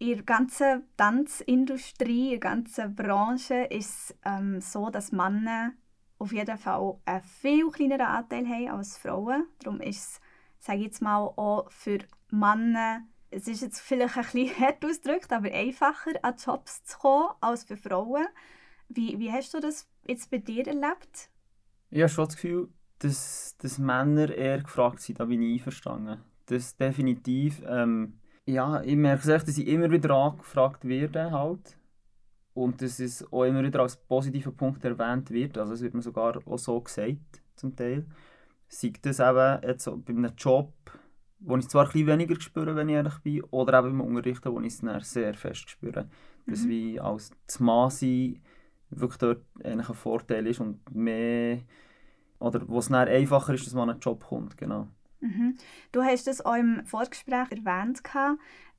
In 0.00 0.14
der 0.14 0.22
ganzen 0.22 0.84
Tanzindustrie, 0.96 2.26
in 2.26 2.40
der 2.40 2.50
ganzen 2.50 2.94
Branche 2.94 3.64
ist 3.64 4.10
es 4.10 4.16
ähm, 4.24 4.60
so, 4.60 4.90
dass 4.90 5.10
Männer 5.10 5.72
auf 6.18 6.32
jeden 6.32 6.56
Fall 6.56 6.98
einen 7.04 7.22
viel 7.22 7.68
kleineren 7.70 8.06
Anteil 8.06 8.46
haben 8.46 8.68
als 8.68 8.96
Frauen. 8.96 9.46
Darum 9.62 9.80
ist 9.80 9.98
es, 9.98 10.20
sage 10.60 10.78
ich 10.78 10.84
jetzt 10.84 11.02
mal, 11.02 11.18
auch 11.18 11.70
für 11.70 11.98
Männer, 12.30 13.02
es 13.30 13.48
ist 13.48 13.62
jetzt 13.62 13.80
vielleicht 13.80 14.16
ein 14.16 14.24
bisschen 14.24 14.60
hart 14.60 14.84
ausgedrückt, 14.84 15.32
aber 15.32 15.52
einfacher 15.52 16.12
an 16.22 16.36
Jobs 16.36 16.84
zu 16.84 16.98
kommen 16.98 17.28
als 17.40 17.64
für 17.64 17.76
Frauen. 17.76 18.26
Wie, 18.88 19.18
wie 19.18 19.32
hast 19.32 19.52
du 19.52 19.60
das 19.60 19.88
jetzt 20.06 20.30
bei 20.30 20.38
dir 20.38 20.66
erlebt? 20.66 21.30
Ich 21.90 22.00
habe 22.00 22.08
schon 22.08 22.24
das 22.26 22.36
Gefühl, 22.36 22.68
dass, 23.00 23.56
dass 23.58 23.78
Männer 23.78 24.30
eher 24.30 24.60
gefragt 24.62 25.00
sind, 25.00 25.20
da 25.20 25.24
bin 25.24 25.42
ich 25.42 25.60
einverstanden. 25.60 26.20
Das 26.46 26.76
definitiv. 26.76 27.62
Ähm, 27.66 28.17
ja, 28.48 28.82
ich 28.82 28.96
merke 28.96 29.22
es 29.22 29.28
echt, 29.28 29.48
dass 29.48 29.58
ich 29.58 29.66
immer 29.68 29.90
wieder 29.90 30.14
angefragt 30.14 30.86
werde 30.86 31.30
halt. 31.30 31.76
Und 32.54 32.82
dass 32.82 32.98
es 32.98 33.24
auch 33.32 33.44
immer 33.44 33.62
wieder 33.62 33.80
als 33.80 33.96
positiver 33.96 34.50
Punkt 34.52 34.84
erwähnt 34.84 35.30
wird. 35.30 35.58
Also 35.58 35.74
es 35.74 35.82
wird 35.82 35.94
mir 35.94 36.02
sogar 36.02 36.38
auch 36.46 36.58
so 36.58 36.80
gesagt, 36.80 37.42
zum 37.54 37.76
Teil. 37.76 38.06
Sei 38.68 38.92
das 39.02 39.20
eben 39.20 39.62
jetzt 39.62 39.84
so 39.84 39.96
bei 39.98 40.12
einem 40.12 40.32
Job, 40.36 40.72
wo 41.40 41.56
ich 41.56 41.64
es 41.64 41.68
zwar 41.68 41.86
ein 41.86 41.92
bisschen 41.92 42.06
weniger 42.08 42.40
spüre, 42.40 42.74
wenn 42.74 42.88
ich 42.88 42.96
ehrlich 42.96 43.18
bin, 43.18 43.42
oder 43.50 43.78
eben 43.78 43.90
im 43.90 44.00
Unterrichten, 44.00 44.52
wo 44.52 44.60
ich 44.60 44.68
es 44.68 44.80
dann 44.80 45.00
sehr 45.00 45.34
fest 45.34 45.70
spüre. 45.70 46.08
Dass 46.46 46.64
Mhm. 46.64 46.68
wie 46.68 47.00
als 47.00 47.30
das 47.46 47.60
wirklich 48.90 49.18
dort 49.18 49.44
eigentlich 49.62 49.88
ein 49.88 49.94
Vorteil 49.94 50.46
ist 50.46 50.60
und 50.60 50.80
mehr 50.94 51.60
oder 52.38 52.66
wo 52.68 52.78
es 52.78 52.88
dann 52.88 53.08
einfacher 53.08 53.54
ist, 53.54 53.66
dass 53.66 53.74
man 53.74 53.84
an 53.84 53.90
einen 53.90 54.00
Job 54.00 54.24
kommt, 54.24 54.56
genau. 54.56 54.88
Mhm. 55.20 55.56
Du 55.92 56.02
hast 56.02 56.28
es 56.28 56.44
auch 56.44 56.54
im 56.54 56.84
Vorgespräch 56.86 57.50
erwähnt, 57.50 58.02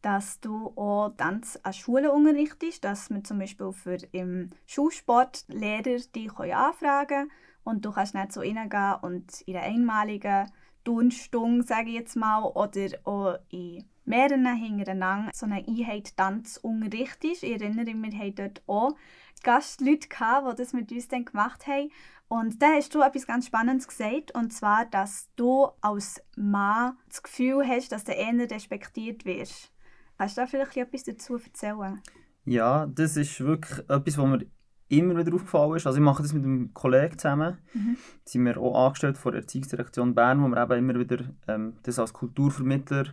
dass 0.02 0.40
du 0.40 0.72
auch 0.76 1.10
Tanz 1.18 1.60
an 1.64 1.74
Schulen 1.74 2.08
unterrichtest, 2.08 2.84
dass 2.84 3.10
man 3.10 3.26
zum 3.26 3.40
Beispiel 3.40 3.74
für 3.74 3.98
im 4.12 4.50
Schulsport 4.66 5.46
Lehrer 5.50 6.00
dich 6.16 6.40
anfragen 6.40 7.08
können 7.08 7.32
und 7.64 7.86
du 7.86 7.92
kannst 7.92 8.16
nicht 8.16 8.32
so 8.32 8.40
reingehen 8.40 8.96
und 9.02 9.42
in 9.42 9.58
einer 9.58 9.66
einmaligen 9.66 10.50
Turnstunde, 10.86 11.66
sage 11.66 11.90
ich 11.90 11.96
jetzt 11.96 12.16
mal, 12.16 12.44
oder 12.44 12.88
auch 13.04 13.38
in 13.50 13.84
mehreren 14.06 14.56
hintereinander 14.56 15.32
so 15.34 15.46
eine 15.46 15.64
Einheit 15.68 16.18
Tanz 16.18 16.58
unterrichtest. 16.58 17.44
Ich 17.44 17.62
erinnere 17.62 17.94
mich, 17.94 18.14
wir 18.14 18.20
hatten 18.20 18.36
dort 18.36 18.64
auch 18.68 18.96
Gastleute, 19.42 20.08
gehabt, 20.08 20.52
die 20.52 20.64
das 20.64 20.74
mit 20.74 20.92
uns 20.92 21.08
dann 21.08 21.26
gemacht 21.26 21.68
haben. 21.68 21.92
Und 22.28 22.62
da 22.62 22.74
hast 22.74 22.94
du 22.94 23.02
etwas 23.02 23.26
ganz 23.26 23.48
Spannendes 23.48 23.88
gesagt, 23.88 24.36
und 24.36 24.54
zwar, 24.54 24.86
dass 24.86 25.30
du 25.36 25.68
als 25.82 26.22
Mann 26.38 26.98
das 27.08 27.24
Gefühl 27.24 27.68
hast, 27.68 27.92
dass 27.92 28.04
du 28.04 28.12
eher 28.12 28.50
respektiert 28.50 29.26
wirst. 29.26 29.72
Kannst 30.18 30.38
du 30.38 30.42
da 30.42 30.48
vielleicht 30.48 30.78
etwas 30.78 31.04
dazu 31.04 31.38
erzählen? 31.38 32.00
Ja, 32.46 32.86
das 32.86 33.18
ist 33.18 33.40
wirklich 33.40 33.80
etwas, 33.90 34.18
was 34.18 34.26
mir 34.28 34.46
immer 34.90 35.18
wieder 35.18 35.34
aufgefallen 35.34 35.76
ist, 35.76 35.88
also 35.88 35.98
ich 35.98 36.04
mache 36.04 36.24
das 36.24 36.34
mit 36.34 36.44
einem 36.44 36.74
Kollegen 36.74 37.18
zusammen, 37.18 37.58
mhm. 37.74 37.98
sind 38.26 38.46
wir 38.46 38.58
auch 38.60 38.88
angestellt 38.88 39.18
von 39.18 39.32
der 39.32 39.42
Erziehungsdirektion 39.42 40.16
Bern, 40.16 40.44
wo 40.44 40.48
wir 40.48 40.62
eben 40.62 40.90
immer 40.90 41.00
wieder 41.00 41.26
ähm, 41.48 41.78
das 41.84 42.00
als 42.00 42.12
Kulturvermittler 42.12 43.06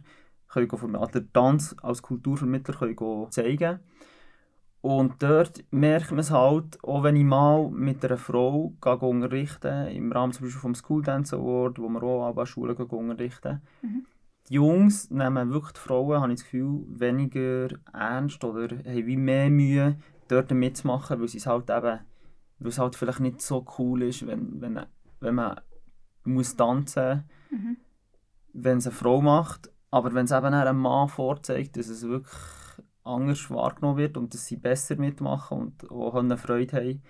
können 0.48 0.96
also 0.96 1.20
Tanz 1.32 1.76
als 1.82 2.02
Kulturvermittler 2.02 2.74
können 2.74 3.30
zeigen 3.30 3.80
und 4.80 5.22
dort 5.22 5.64
merkt 5.70 6.10
man 6.10 6.20
es 6.20 6.30
halt, 6.30 6.82
auch 6.84 7.02
wenn 7.02 7.16
ich 7.16 7.24
mal 7.24 7.68
mit 7.70 8.04
einer 8.04 8.16
Frau 8.16 8.72
gehe 8.80 8.96
unterrichten 8.96 9.88
im 9.88 10.12
Rahmen 10.12 10.32
zum 10.32 10.46
Beispiel 10.46 10.60
vom 10.60 10.74
School 10.74 11.02
Dance 11.02 11.34
Award, 11.34 11.78
wo 11.78 11.88
wir 11.88 12.02
auch 12.02 12.36
an 12.36 12.46
Schulen 12.46 12.76
unterrichten, 12.76 13.62
mhm. 13.82 14.06
die 14.48 14.54
Jungs 14.54 15.10
nehmen 15.10 15.50
wirklich 15.50 15.72
die 15.72 15.80
Frauen, 15.80 16.20
habe 16.20 16.32
ich 16.32 16.38
das 16.38 16.44
Gefühl, 16.44 16.84
weniger 16.88 17.68
ernst 17.92 18.44
oder 18.44 18.76
haben 18.76 19.06
wie 19.06 19.16
mehr 19.16 19.50
Mühe, 19.50 19.96
dort 20.28 20.50
mitzumachen, 20.52 21.18
weil 21.18 21.26
es 21.26 21.46
halt 21.46 21.70
eben, 21.70 22.00
weil 22.58 22.68
es 22.68 22.78
halt 22.78 22.96
vielleicht 22.96 23.20
nicht 23.20 23.42
so 23.42 23.64
cool 23.78 24.02
ist, 24.02 24.26
wenn, 24.26 24.60
wenn, 24.60 24.80
wenn 25.20 25.34
man 25.34 25.60
muss 26.24 26.56
tanzen 26.56 27.24
muss, 27.50 27.60
mhm. 27.60 27.76
wenn 28.52 28.78
es 28.78 28.86
eine 28.86 28.94
Frau 28.94 29.20
macht. 29.20 29.70
Aber 29.90 30.12
wenn 30.14 30.26
es 30.26 30.32
eben 30.32 30.46
einem 30.46 30.78
Mann 30.78 31.08
vorzeigt, 31.08 31.76
dass 31.76 31.88
es 31.88 32.02
wirklich 32.02 32.34
anders 33.06 33.50
wahrgenommen 33.50 33.98
wird 33.98 34.16
und 34.16 34.34
dass 34.34 34.46
sie 34.46 34.56
besser 34.56 34.96
mitmachen 34.96 35.58
und 35.58 35.90
auch 35.90 36.14
eine 36.14 36.36
Freude 36.36 36.76
haben. 36.76 37.02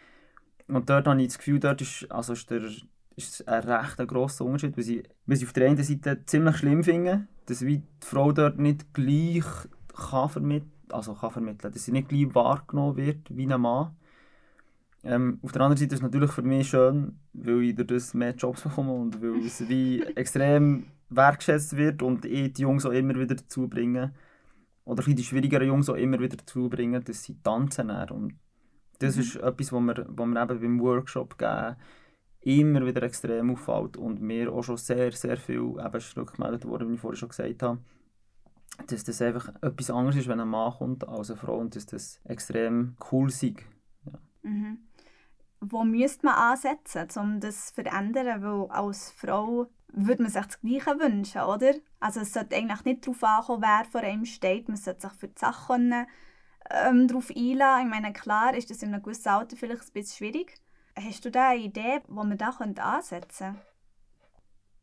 Und 0.68 0.90
dort 0.90 1.06
habe 1.06 1.20
ich 1.20 1.28
das 1.28 1.38
Gefühl, 1.38 1.60
dort 1.60 1.80
ist, 1.80 2.10
also 2.10 2.32
ist, 2.32 2.50
der, 2.50 2.62
ist 3.16 3.48
ein 3.48 3.62
recht 3.62 3.96
grosser 4.08 4.44
Unterschied, 4.44 4.76
weil 4.76 4.84
sie, 4.84 5.02
weil 5.26 5.36
sie 5.36 5.46
auf 5.46 5.52
der 5.52 5.68
einen 5.68 5.82
Seite 5.82 6.24
ziemlich 6.26 6.56
schlimm 6.56 6.84
finden, 6.84 7.28
dass 7.46 7.60
die 7.60 7.82
Frau 8.00 8.32
dort 8.32 8.58
nicht 8.58 8.92
gleich 8.92 9.44
kann 9.94 10.28
vermitteln 10.28 10.72
also 10.92 11.14
kann 11.14 11.30
vermitteln, 11.30 11.72
dass 11.72 11.84
sie 11.84 11.92
nicht 11.92 12.08
gleich 12.08 12.34
wahrgenommen 12.34 12.96
wird 12.96 13.18
wie 13.28 13.52
ein 13.52 13.60
Mann. 13.60 13.96
Ähm, 15.04 15.38
auf 15.42 15.52
der 15.52 15.62
anderen 15.62 15.78
Seite 15.78 15.94
ist 15.94 16.00
es 16.00 16.02
natürlich 16.02 16.32
für 16.32 16.42
mich 16.42 16.68
schön, 16.68 17.18
weil 17.32 17.62
ich 17.62 17.74
durch 17.74 17.86
das 17.88 18.14
mehr 18.14 18.34
Jobs 18.34 18.62
bekomme 18.62 18.92
und 18.92 19.22
weil 19.22 19.44
es 19.44 19.68
wie 19.68 20.02
extrem 20.02 20.86
wertgeschätzt 21.10 21.76
wird 21.76 22.02
und 22.02 22.24
ich 22.24 22.52
die 22.54 22.62
Jungs 22.62 22.84
auch 22.84 22.90
immer 22.90 23.14
wieder 23.14 23.36
dazu 23.36 23.68
bringe, 23.68 24.12
oder 24.86 25.02
die 25.02 25.24
schwierigeren 25.24 25.66
Jungs 25.66 25.90
auch 25.90 25.96
immer 25.96 26.18
wieder 26.20 26.36
dazu 26.36 26.68
bringen, 26.70 27.04
dass 27.04 27.24
sie 27.24 27.42
tanzen. 27.42 27.90
Und 27.90 28.34
das 29.00 29.16
mhm. 29.16 29.22
ist 29.22 29.36
etwas, 29.36 29.72
was 29.72 29.80
wir, 29.80 30.06
was 30.08 30.26
wir 30.26 30.42
eben 30.42 30.60
beim 30.60 30.80
Workshop 30.80 31.36
geben, 31.36 31.76
immer 32.40 32.86
wieder 32.86 33.02
extrem 33.02 33.50
auffällt 33.50 33.96
und 33.96 34.22
mir 34.22 34.52
auch 34.52 34.62
schon 34.62 34.76
sehr, 34.76 35.10
sehr 35.10 35.36
viel 35.36 35.56
eben 35.56 36.02
rückgemeldet 36.16 36.64
wurde, 36.64 36.88
wie 36.88 36.94
ich 36.94 37.00
vorhin 37.00 37.18
schon 37.18 37.30
gesagt 37.30 37.62
habe, 37.62 37.80
dass 38.86 39.02
das 39.02 39.20
einfach 39.20 39.48
etwas 39.60 39.90
anderes 39.90 40.16
ist, 40.16 40.28
wenn 40.28 40.38
ein 40.38 40.48
Mann 40.48 40.72
kommt 40.72 41.08
als 41.08 41.30
eine 41.30 41.40
Frau 41.40 41.58
und 41.58 41.74
dass 41.74 41.86
das 41.86 42.20
extrem 42.24 42.96
cool 43.10 43.28
ist. 43.28 43.42
Ja. 43.42 43.52
Mhm. 44.42 44.78
Wo 45.60 45.82
müsste 45.82 46.26
man 46.26 46.36
ansetzen, 46.36 47.08
um 47.16 47.40
das 47.40 47.74
zu 47.74 47.82
verändern? 47.82 48.42
Weil 48.42 48.70
als 48.70 49.10
Frau 49.10 49.66
würde 49.96 50.22
man 50.22 50.30
sich 50.30 50.44
das 50.44 50.60
Gleiche 50.60 51.00
wünschen, 51.00 51.40
oder? 51.40 51.72
Also 51.98 52.20
es 52.20 52.32
sollte 52.32 52.54
eigentlich 52.54 52.84
nicht 52.84 53.06
darauf 53.06 53.24
ankommen, 53.24 53.62
wer 53.62 53.84
vor 53.90 54.02
einem 54.02 54.26
steht. 54.26 54.68
Man 54.68 54.76
sollte 54.76 55.08
sich 55.08 55.18
für 55.18 55.28
die 55.28 55.38
Sache 55.38 55.72
können, 55.72 56.06
ähm, 56.70 57.08
darauf 57.08 57.30
einlassen. 57.34 57.86
Ich 57.86 57.90
meine, 57.90 58.12
klar 58.12 58.54
ist 58.54 58.70
das 58.70 58.82
in 58.82 58.92
einem 58.92 59.02
gewissen 59.02 59.28
Alter 59.28 59.56
vielleicht 59.56 59.82
ein 59.82 59.92
bisschen 59.94 60.16
schwierig. 60.16 60.54
Hast 60.98 61.24
du 61.24 61.30
da 61.30 61.50
eine 61.50 61.60
Idee, 61.60 62.00
wo 62.08 62.22
man 62.24 62.36
da 62.36 62.50
ansetzen 62.50 63.54
könnte? 63.54 63.60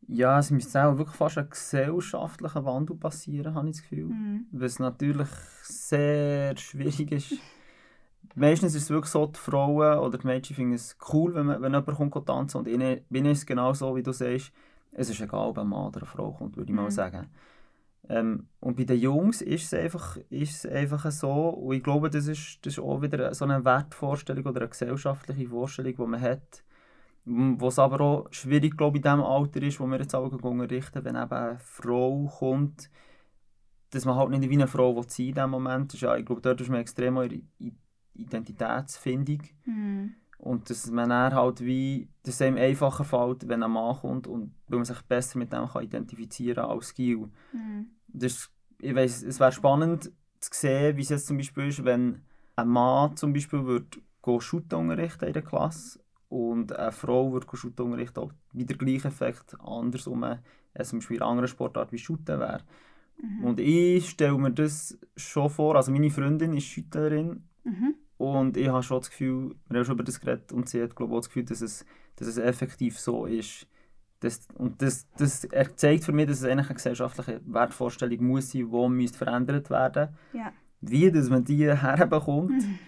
Ja, 0.06 0.38
es 0.38 0.50
müsste 0.50 0.84
auch 0.84 0.98
wirklich 0.98 1.16
fast 1.16 1.38
ein 1.38 1.48
gesellschaftlicher 1.48 2.64
Wandel 2.64 2.96
passieren, 2.96 3.54
habe 3.54 3.68
ich 3.68 3.76
das 3.76 3.82
Gefühl. 3.82 4.06
Mhm. 4.06 4.46
Was 4.50 4.78
natürlich 4.78 5.28
sehr 5.62 6.56
schwierig 6.56 7.12
ist. 7.12 7.34
Meistens 8.34 8.74
ist 8.74 8.84
es 8.84 8.90
wirklich 8.90 9.12
so, 9.12 9.26
die 9.26 9.38
Frauen 9.38 9.98
oder 9.98 10.18
die 10.18 10.26
Mädchen 10.26 10.56
finden 10.56 10.74
es 10.74 10.96
cool, 11.12 11.34
wenn, 11.34 11.46
man, 11.46 11.62
wenn 11.62 11.72
jemand 11.72 12.10
kommt 12.10 12.26
tanzen 12.26 12.58
und 12.58 12.68
ihnen, 12.68 13.00
ihnen 13.10 13.26
ist 13.26 13.38
es 13.38 13.46
genau 13.46 13.72
so, 13.72 13.94
wie 13.94 14.02
du 14.02 14.12
sagst, 14.12 14.52
es 14.94 15.10
ist 15.10 15.20
egal, 15.20 15.48
ob 15.48 15.58
ein 15.58 15.68
Mann 15.68 15.88
oder 15.88 16.00
eine 16.00 16.06
Frau 16.06 16.32
kommt, 16.32 16.56
würde 16.56 16.70
ich 16.70 16.76
mhm. 16.76 16.84
mal 16.84 16.90
sagen. 16.90 17.28
Ähm, 18.08 18.48
und 18.60 18.76
bei 18.76 18.84
den 18.84 18.98
Jungs 18.98 19.40
ist 19.40 19.64
es 19.64 19.74
einfach, 19.74 20.18
ist 20.28 20.64
es 20.64 20.70
einfach 20.70 21.10
so, 21.10 21.48
und 21.48 21.74
ich 21.76 21.82
glaube, 21.82 22.10
das 22.10 22.26
ist, 22.26 22.58
das 22.62 22.74
ist 22.74 22.78
auch 22.78 23.00
wieder 23.00 23.34
so 23.34 23.44
eine 23.44 23.64
Wertvorstellung 23.64 24.44
oder 24.44 24.60
eine 24.60 24.68
gesellschaftliche 24.68 25.48
Vorstellung, 25.48 25.94
die 25.96 26.02
man 26.02 26.20
hat, 26.20 26.64
was 27.24 27.78
aber 27.78 28.00
auch 28.02 28.26
schwierig, 28.30 28.76
glaube 28.76 28.98
ich, 28.98 29.04
in 29.04 29.10
dem 29.10 29.22
Alter 29.22 29.62
ist, 29.62 29.80
wo 29.80 29.86
wir 29.86 29.98
jetzt 29.98 30.14
alle 30.14 30.28
unterrichten, 30.28 31.04
wenn 31.04 31.16
eben 31.16 31.32
eine 31.32 31.58
Frau 31.58 32.26
kommt, 32.26 32.90
dass 33.90 34.04
man 34.04 34.16
halt 34.16 34.30
nicht 34.30 34.50
wie 34.50 34.54
eine 34.54 34.66
Frau 34.66 35.00
sein 35.02 35.28
in 35.28 35.34
diesem 35.34 35.50
Moment. 35.50 35.98
Ja, 36.00 36.16
ich 36.16 36.26
glaube, 36.26 36.42
dort 36.42 36.60
ist 36.60 36.68
man 36.68 36.80
extrem 36.80 37.16
in 37.16 37.48
Identitätsfindung. 38.12 39.42
Mhm. 39.64 40.14
Und 40.44 40.68
dass 40.68 40.90
man 40.90 41.08
dann 41.08 41.32
halt 41.32 41.64
wie, 41.64 42.10
dass 42.22 42.34
es 42.34 42.42
einem 42.42 42.58
einfacher 42.58 43.02
fällt, 43.02 43.48
wenn 43.48 43.62
ein 43.62 43.70
Mann 43.70 43.96
kommt 43.96 44.26
und 44.26 44.54
weil 44.68 44.76
man 44.76 44.84
sich 44.84 45.00
besser 45.00 45.38
mit 45.38 45.50
dem 45.54 45.66
kann 45.66 45.82
identifizieren 45.82 46.56
kann 46.56 46.70
als 46.70 46.92
Gil. 46.92 47.30
Mhm. 47.50 47.86
Das, 48.08 48.50
ich 48.78 48.94
weiss, 48.94 49.22
es 49.22 49.40
wäre 49.40 49.52
spannend 49.52 50.12
zu 50.40 50.50
sehen, 50.52 50.98
wie 50.98 51.00
es 51.00 51.08
jetzt 51.08 51.28
zum 51.28 51.38
Beispiel 51.38 51.68
ist, 51.68 51.82
wenn 51.86 52.20
ein 52.56 52.68
Mann 52.68 53.16
zum 53.16 53.32
Beispiel 53.32 53.64
würde 53.64 53.98
Shooten 54.40 54.78
unterrichten 54.78 55.24
in 55.24 55.32
der 55.32 55.40
Klasse 55.40 56.00
und 56.28 56.76
eine 56.76 56.92
Frau 56.92 57.32
würde 57.32 57.46
Shooten 57.56 57.86
unterrichten, 57.86 58.18
ob 58.18 58.34
wieder 58.52 58.76
der 58.76 58.86
gleiche 58.86 59.08
Effekt 59.08 59.56
andersrum 59.60 60.26
es 60.74 60.90
zum 60.90 60.98
Beispiel 60.98 61.16
in 61.16 61.22
einer 61.22 61.30
anderen 61.30 61.48
Sportart 61.48 61.90
wie 61.90 61.98
Shooten 61.98 62.38
wäre. 62.38 62.60
Mhm. 63.16 63.44
Und 63.44 63.60
ich 63.60 64.10
stelle 64.10 64.36
mir 64.36 64.50
das 64.50 64.98
schon 65.16 65.48
vor, 65.48 65.76
also 65.76 65.90
meine 65.90 66.10
Freundin 66.10 66.52
ist 66.52 66.66
Shooterin 66.66 67.44
mhm. 67.64 67.94
Und 68.16 68.56
ich 68.56 68.68
habe 68.68 68.82
schon 68.82 69.00
das 69.00 69.10
Gefühl, 69.10 69.56
wir 69.68 69.78
haben 69.78 69.84
schon 69.84 69.94
über 69.94 70.04
das 70.04 70.20
geredet 70.20 70.52
und 70.52 70.68
sie 70.68 70.82
hat 70.82 70.94
glaube 70.94 71.12
ich, 71.12 71.16
auch 71.16 71.20
das 71.20 71.28
Gefühl, 71.28 71.44
dass 71.44 71.60
es, 71.60 71.84
dass 72.16 72.28
es 72.28 72.38
effektiv 72.38 72.98
so 72.98 73.26
ist. 73.26 73.66
Das, 74.20 74.46
und 74.54 74.80
das, 74.80 75.06
das 75.18 75.46
zeigt 75.76 76.04
für 76.04 76.12
mich, 76.12 76.26
dass 76.26 76.38
es 76.38 76.44
eigentlich 76.44 76.66
eine 76.66 76.74
gesellschaftliche 76.76 77.40
Wertvorstellung 77.44 78.24
muss 78.24 78.52
sein, 78.52 78.70
die 78.70 78.88
müsste 78.88 79.18
verändert 79.18 79.68
werden 79.68 80.16
ja. 80.32 80.52
Wie 80.80 81.10
dass 81.10 81.30
man 81.30 81.44
die 81.44 81.70
herbekommt. 81.70 82.50
Mhm. 82.50 82.78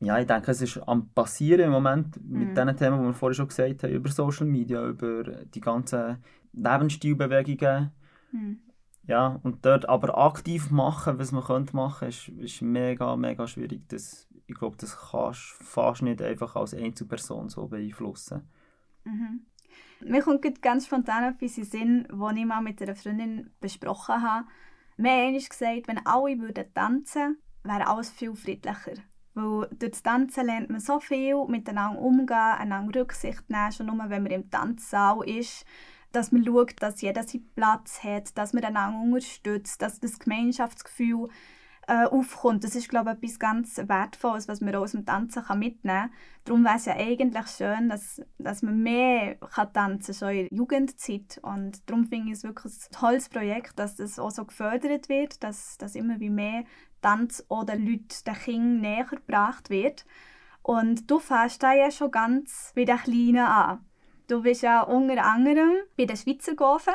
Ja, 0.00 0.18
ich 0.18 0.26
denke, 0.26 0.50
es 0.50 0.60
ist 0.60 0.78
am 0.86 1.08
passieren 1.08 1.66
im 1.66 1.70
Moment 1.70 2.16
mit 2.22 2.50
mhm. 2.50 2.54
den 2.54 2.76
Themen, 2.76 3.00
die 3.00 3.06
wir 3.06 3.14
vorhin 3.14 3.34
schon 3.34 3.48
gesagt 3.48 3.82
haben, 3.82 3.92
über 3.92 4.10
Social 4.10 4.46
Media, 4.46 4.86
über 4.86 5.24
die 5.24 5.60
ganzen 5.60 6.18
Lebensstilbewegungen. 6.52 7.90
Mhm. 8.32 8.58
Ja, 9.06 9.38
und 9.44 9.64
dort 9.64 9.88
aber 9.88 10.18
aktiv 10.18 10.70
machen, 10.70 11.18
was 11.18 11.30
man 11.30 11.44
könnte 11.44 11.76
machen, 11.76 12.08
ist, 12.08 12.28
ist 12.28 12.62
mega, 12.62 13.14
mega 13.16 13.46
schwierig. 13.46 13.88
Das, 13.88 14.26
ich 14.46 14.54
glaube, 14.56 14.76
das 14.78 14.96
kannst 15.10 15.56
du 15.58 15.64
fast 15.64 16.02
nicht 16.02 16.20
einfach 16.20 16.56
als 16.56 16.74
Einzelperson 16.74 17.48
so 17.48 17.68
beeinflussen. 17.68 18.48
Mhm. 19.04 19.46
Mir 20.00 20.22
kommt 20.22 20.60
ganz 20.60 20.86
spontan 20.86 21.34
etwas 21.34 21.56
in 21.56 21.64
Sinn, 21.64 22.08
was 22.10 22.36
ich 22.36 22.44
mal 22.44 22.60
mit 22.60 22.82
einer 22.82 22.96
Freundin 22.96 23.50
besprochen 23.60 24.22
habe. 24.22 24.46
Wir 24.96 25.10
haben 25.10 25.34
gesagt, 25.34 25.88
wenn 25.88 26.04
alle 26.04 26.38
würden 26.38 26.74
tanzen 26.74 27.38
wäre 27.62 27.86
alles 27.86 28.10
viel 28.10 28.34
friedlicher. 28.34 29.02
Weil 29.34 29.68
durch 29.78 29.92
das 29.92 30.02
Tanzen 30.02 30.46
lernt 30.46 30.70
man 30.70 30.80
so 30.80 30.98
viel, 30.98 31.44
miteinander 31.46 32.00
umgehen, 32.00 32.36
einander 32.36 33.00
Rücksicht 33.00 33.48
nehmen, 33.50 33.72
schon 33.72 33.86
nur 33.86 33.98
wenn 34.08 34.22
man 34.22 34.32
im 34.32 34.50
Tanzsaal 34.50 35.28
ist 35.28 35.64
dass 36.16 36.32
man 36.32 36.44
schaut, 36.44 36.74
dass 36.80 37.00
jeder 37.02 37.22
seinen 37.22 37.48
Platz 37.54 38.02
hat, 38.02 38.36
dass 38.36 38.52
man 38.52 38.64
einander 38.64 39.00
unterstützt, 39.00 39.82
dass 39.82 40.00
das 40.00 40.18
Gemeinschaftsgefühl 40.18 41.28
äh, 41.86 42.04
aufkommt. 42.06 42.64
Das 42.64 42.74
ist, 42.74 42.88
glaube 42.88 43.10
ich, 43.10 43.16
etwas 43.16 43.38
ganz 43.38 43.76
Wertvolles, 43.78 44.48
was 44.48 44.60
man 44.60 44.74
aus 44.74 44.92
dem 44.92 45.06
Tanzen 45.06 45.44
kann 45.44 45.58
mitnehmen 45.58 46.10
kann. 46.10 46.12
Darum 46.44 46.64
wäre 46.64 46.76
es 46.76 46.86
ja 46.86 46.96
eigentlich 46.96 47.46
schön, 47.46 47.88
dass, 47.88 48.20
dass 48.38 48.62
man 48.62 48.82
mehr 48.82 49.36
kann 49.36 49.72
tanzen 49.72 50.06
kann, 50.06 50.14
schon 50.14 50.36
in 50.36 50.48
der 50.48 50.58
Jugendzeit. 50.58 51.38
Und 51.42 51.88
darum 51.88 52.06
finde 52.06 52.32
ich 52.32 52.38
es 52.38 52.44
wirklich 52.44 52.72
ein 52.72 52.92
tolles 52.92 53.28
Projekt, 53.28 53.78
dass 53.78 53.96
das 53.96 54.18
auch 54.18 54.30
so 54.30 54.44
gefördert 54.44 55.08
wird, 55.08 55.44
dass, 55.44 55.78
dass 55.78 55.94
immer 55.94 56.18
wie 56.18 56.30
mehr 56.30 56.64
Tanz 57.02 57.44
oder 57.48 57.76
Leute 57.76 58.24
den 58.26 58.34
Kindern 58.34 58.80
näher 58.80 59.04
gebracht 59.04 59.70
wird. 59.70 60.04
Und 60.62 61.08
du 61.08 61.20
fährst 61.20 61.62
da 61.62 61.72
ja 61.72 61.92
schon 61.92 62.10
ganz 62.10 62.72
bei 62.74 62.84
den 62.84 62.96
Kleinen 62.96 63.46
an. 63.46 63.85
Du 64.28 64.42
bist 64.42 64.62
ja 64.62 64.82
unter 64.82 65.24
anderem 65.24 65.74
bei 65.96 66.04
den 66.04 66.16
Schweizer 66.16 66.54
Gofen 66.54 66.94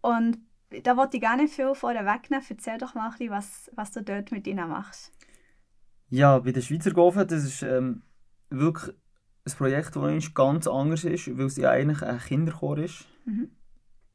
und 0.00 0.38
da 0.84 0.96
wollte 0.96 1.18
ich 1.18 1.22
gar 1.22 1.36
nicht 1.36 1.52
viel 1.52 1.74
vorher 1.74 2.06
wegnehmen. 2.06 2.44
Erzähl 2.48 2.78
doch 2.78 2.94
mal 2.94 3.06
ein 3.06 3.10
bisschen, 3.10 3.30
was, 3.30 3.70
was 3.74 3.90
du 3.90 4.02
dort 4.02 4.32
mit 4.32 4.46
ihnen 4.46 4.68
machst. 4.68 5.12
Ja, 6.08 6.38
bei 6.38 6.52
den 6.52 6.62
Schweizer 6.62 6.92
Gofen, 6.92 7.26
das 7.26 7.44
ist 7.44 7.62
ähm, 7.62 8.02
wirklich 8.48 8.94
ein 9.44 9.52
Projekt, 9.56 9.96
das 9.96 10.34
ganz 10.34 10.66
anders 10.66 11.04
ist, 11.04 11.36
weil 11.36 11.46
es 11.46 11.56
ja 11.56 11.70
eigentlich 11.70 12.02
ein 12.02 12.18
Kinderchor 12.18 12.78
ist. 12.78 13.06
Mhm. 13.24 13.50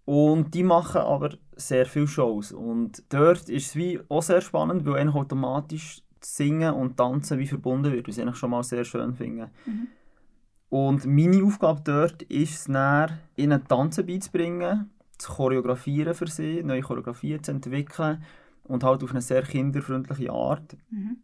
Und 0.06 0.54
die 0.54 0.64
machen 0.64 1.02
aber 1.02 1.38
sehr 1.56 1.86
viele 1.86 2.08
Shows. 2.08 2.54
Und 2.54 3.04
dort 3.10 3.50
ist 3.50 3.68
es 3.68 3.76
wie 3.76 4.00
auch 4.10 4.24
sehr 4.24 4.42
spannend, 4.42 4.86
weil 4.86 4.96
eigentlich 4.96 5.16
automatisch 5.16 6.02
Singen 6.22 6.74
und 6.74 6.98
Tanzen 6.98 7.40
wie 7.40 7.48
verbunden 7.48 7.92
wird, 7.92 8.08
was 8.08 8.18
ich 8.18 8.24
eigentlich 8.24 8.38
schon 8.38 8.52
mal 8.52 8.64
sehr 8.64 8.84
schön 8.86 9.14
finde. 9.16 9.52
Mhm. 9.66 9.88
Und 10.70 11.06
meine 11.06 11.44
Aufgabe 11.44 11.82
dort 11.84 12.24
ist 12.24 12.54
es 12.54 12.64
dann, 12.66 13.20
ihnen 13.36 13.66
Tanzen 13.68 14.06
beizubringen, 14.06 14.92
zu 15.18 15.32
choreografieren 15.32 16.14
für 16.14 16.28
sie, 16.28 16.62
neue 16.64 16.82
Choreografien 16.82 17.42
zu 17.42 17.52
entwickeln 17.52 18.24
und 18.64 18.84
halt 18.84 19.04
auf 19.04 19.12
eine 19.12 19.22
sehr 19.22 19.44
kinderfreundliche 19.44 20.32
Art. 20.32 20.76
Mhm. 20.90 21.18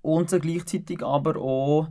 Und 0.00 0.30
sie 0.30 0.40
gleichzeitig 0.40 1.02
aber 1.02 1.36
auch 1.36 1.88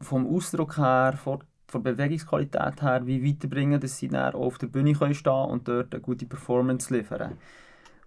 vom 0.00 0.26
Ausdruck 0.26 0.78
her, 0.78 1.18
von, 1.22 1.44
von 1.66 1.82
der 1.82 1.92
Bewegungsqualität 1.92 2.82
her, 2.82 3.06
wie 3.06 3.24
weiterbringen, 3.24 3.80
dass 3.80 3.98
sie 3.98 4.08
dann 4.08 4.34
auch 4.34 4.46
auf 4.46 4.58
der 4.58 4.68
Bühne 4.68 4.94
können 4.94 5.14
stehen 5.14 5.32
und 5.32 5.68
dort 5.68 5.94
eine 5.94 6.02
gute 6.02 6.26
Performance 6.26 6.94
liefern. 6.94 7.36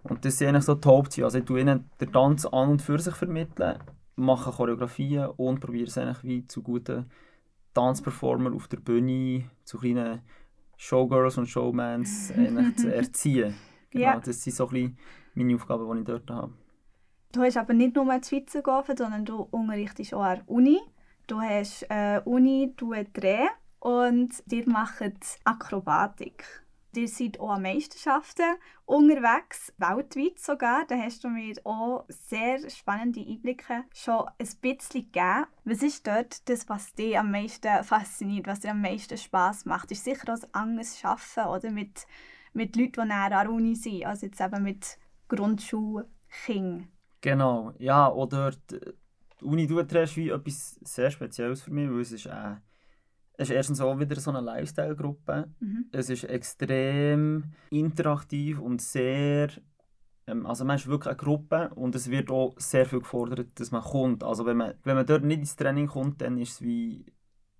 Und 0.02 0.24
das 0.24 0.38
sind 0.38 0.48
eigentlich 0.48 0.64
so 0.64 0.74
die 0.74 0.88
Hauptziele. 0.88 1.26
Also 1.26 1.38
ich 1.38 1.44
tue 1.44 1.60
ihnen 1.60 1.90
den 2.00 2.12
Tanz 2.12 2.44
an 2.46 2.70
und 2.70 2.82
für 2.82 2.98
sich 2.98 3.14
vermitteln, 3.14 3.78
mache 4.16 4.50
Choreografien 4.50 5.26
und 5.36 5.60
probiere 5.60 5.86
es 5.88 5.98
eigentlich 5.98 6.24
wie 6.24 6.46
zu 6.46 6.62
guten 6.62 7.06
Tanzperformer 7.74 8.54
auf 8.54 8.68
der 8.68 8.78
Bühne, 8.78 9.50
zu 9.64 9.78
kleinen 9.78 10.22
Showgirls 10.76 11.38
und 11.38 11.46
Showmans 11.46 12.28
zu 12.76 12.94
erziehen. 12.94 13.54
Genau, 13.90 14.04
ja. 14.04 14.20
Das 14.20 14.42
sind 14.42 14.54
so 14.54 14.68
ein 14.68 14.70
bisschen 14.70 14.98
meine 15.34 15.54
Aufgaben, 15.54 15.90
die 15.92 15.98
ich 16.00 16.04
dort 16.06 16.30
habe. 16.30 16.52
Du 17.32 17.42
hast 17.42 17.56
aber 17.56 17.74
nicht 17.74 17.94
nur 17.94 18.06
die 18.18 18.26
Schweizer 18.26 18.62
geholfen, 18.62 18.96
sondern 18.96 19.24
du 19.24 19.42
unterrichtest 19.50 20.14
auch 20.14 20.22
an 20.22 20.36
der 20.36 20.48
Uni. 20.48 20.80
Du 21.26 21.40
hast 21.40 21.82
äh, 21.90 22.20
Uni, 22.24 22.72
du 22.76 22.94
Dreh 23.12 23.46
und 23.80 24.30
ihr 24.50 24.68
macht 24.68 25.38
Akrobatik. 25.44 26.44
Ihr 26.96 27.08
seid 27.08 27.38
auch 27.38 27.50
an 27.50 27.62
Meisterschaften 27.62 28.56
unterwegs, 28.86 29.72
weltweit 29.76 30.38
sogar. 30.38 30.86
Da 30.86 30.96
hast 30.96 31.22
du 31.22 31.28
mir 31.28 31.54
auch 31.64 32.04
sehr 32.08 32.68
spannende 32.70 33.20
Einblicke 33.20 33.84
schon 33.94 34.26
ein 34.38 34.48
bisschen 34.60 35.12
gegeben. 35.12 35.46
Was 35.64 35.82
ist 35.82 36.06
dort 36.06 36.48
das, 36.48 36.68
was 36.68 36.94
dich 36.94 37.18
am 37.18 37.30
meisten 37.30 37.84
fasziniert, 37.84 38.46
was 38.46 38.60
dir 38.60 38.70
am 38.70 38.80
meisten 38.80 39.18
Spass 39.18 39.66
macht? 39.66 39.90
Ist 39.92 40.04
sicher 40.04 40.32
auch 40.32 40.42
ein 40.42 40.54
anderes 40.54 41.04
Arbeiten 41.04 41.48
oder? 41.48 41.70
Mit, 41.70 42.06
mit 42.52 42.74
Leuten, 42.74 43.02
die 43.02 43.08
näher 43.08 43.38
an 43.38 43.46
der 43.46 43.50
Uni 43.50 43.74
sind, 43.74 44.06
als 44.06 44.22
jetzt 44.22 44.40
eben 44.40 44.62
mit 44.62 44.98
Grundschulkindern. 45.28 46.88
Genau, 47.20 47.74
ja, 47.78 48.10
oder 48.10 48.52
die 48.70 49.44
Uni 49.44 49.66
Duetrecht 49.66 50.12
ist 50.12 50.16
wie 50.16 50.30
etwas 50.30 50.78
sehr 50.82 51.10
Spezielles 51.10 51.62
für 51.62 51.70
mich, 51.70 51.90
weil 51.90 52.00
es 52.00 52.12
ist, 52.12 52.26
äh, 52.26 52.56
es 53.38 53.50
ist 53.50 53.54
erstens 53.54 53.80
auch 53.80 53.98
wieder 53.98 54.18
so 54.18 54.30
eine 54.30 54.40
Lifestyle-Gruppe. 54.40 55.48
Mhm. 55.60 55.86
Es 55.92 56.10
ist 56.10 56.24
extrem 56.24 57.44
interaktiv 57.70 58.58
und 58.58 58.82
sehr, 58.82 59.48
ähm, 60.26 60.44
also 60.44 60.64
man 60.64 60.76
ist 60.76 60.88
wirklich 60.88 61.06
eine 61.06 61.16
Gruppe 61.16 61.70
und 61.76 61.94
es 61.94 62.10
wird 62.10 62.30
auch 62.32 62.54
sehr 62.58 62.84
viel 62.84 62.98
gefordert, 62.98 63.48
dass 63.54 63.70
man 63.70 63.82
kommt. 63.82 64.24
Also 64.24 64.44
wenn 64.44 64.56
man, 64.56 64.74
wenn 64.82 64.96
man 64.96 65.06
dort 65.06 65.22
nicht 65.22 65.38
ins 65.38 65.54
Training 65.54 65.86
kommt, 65.86 66.20
dann 66.20 66.36
ist 66.36 66.54
es 66.54 66.62
wie 66.62 67.06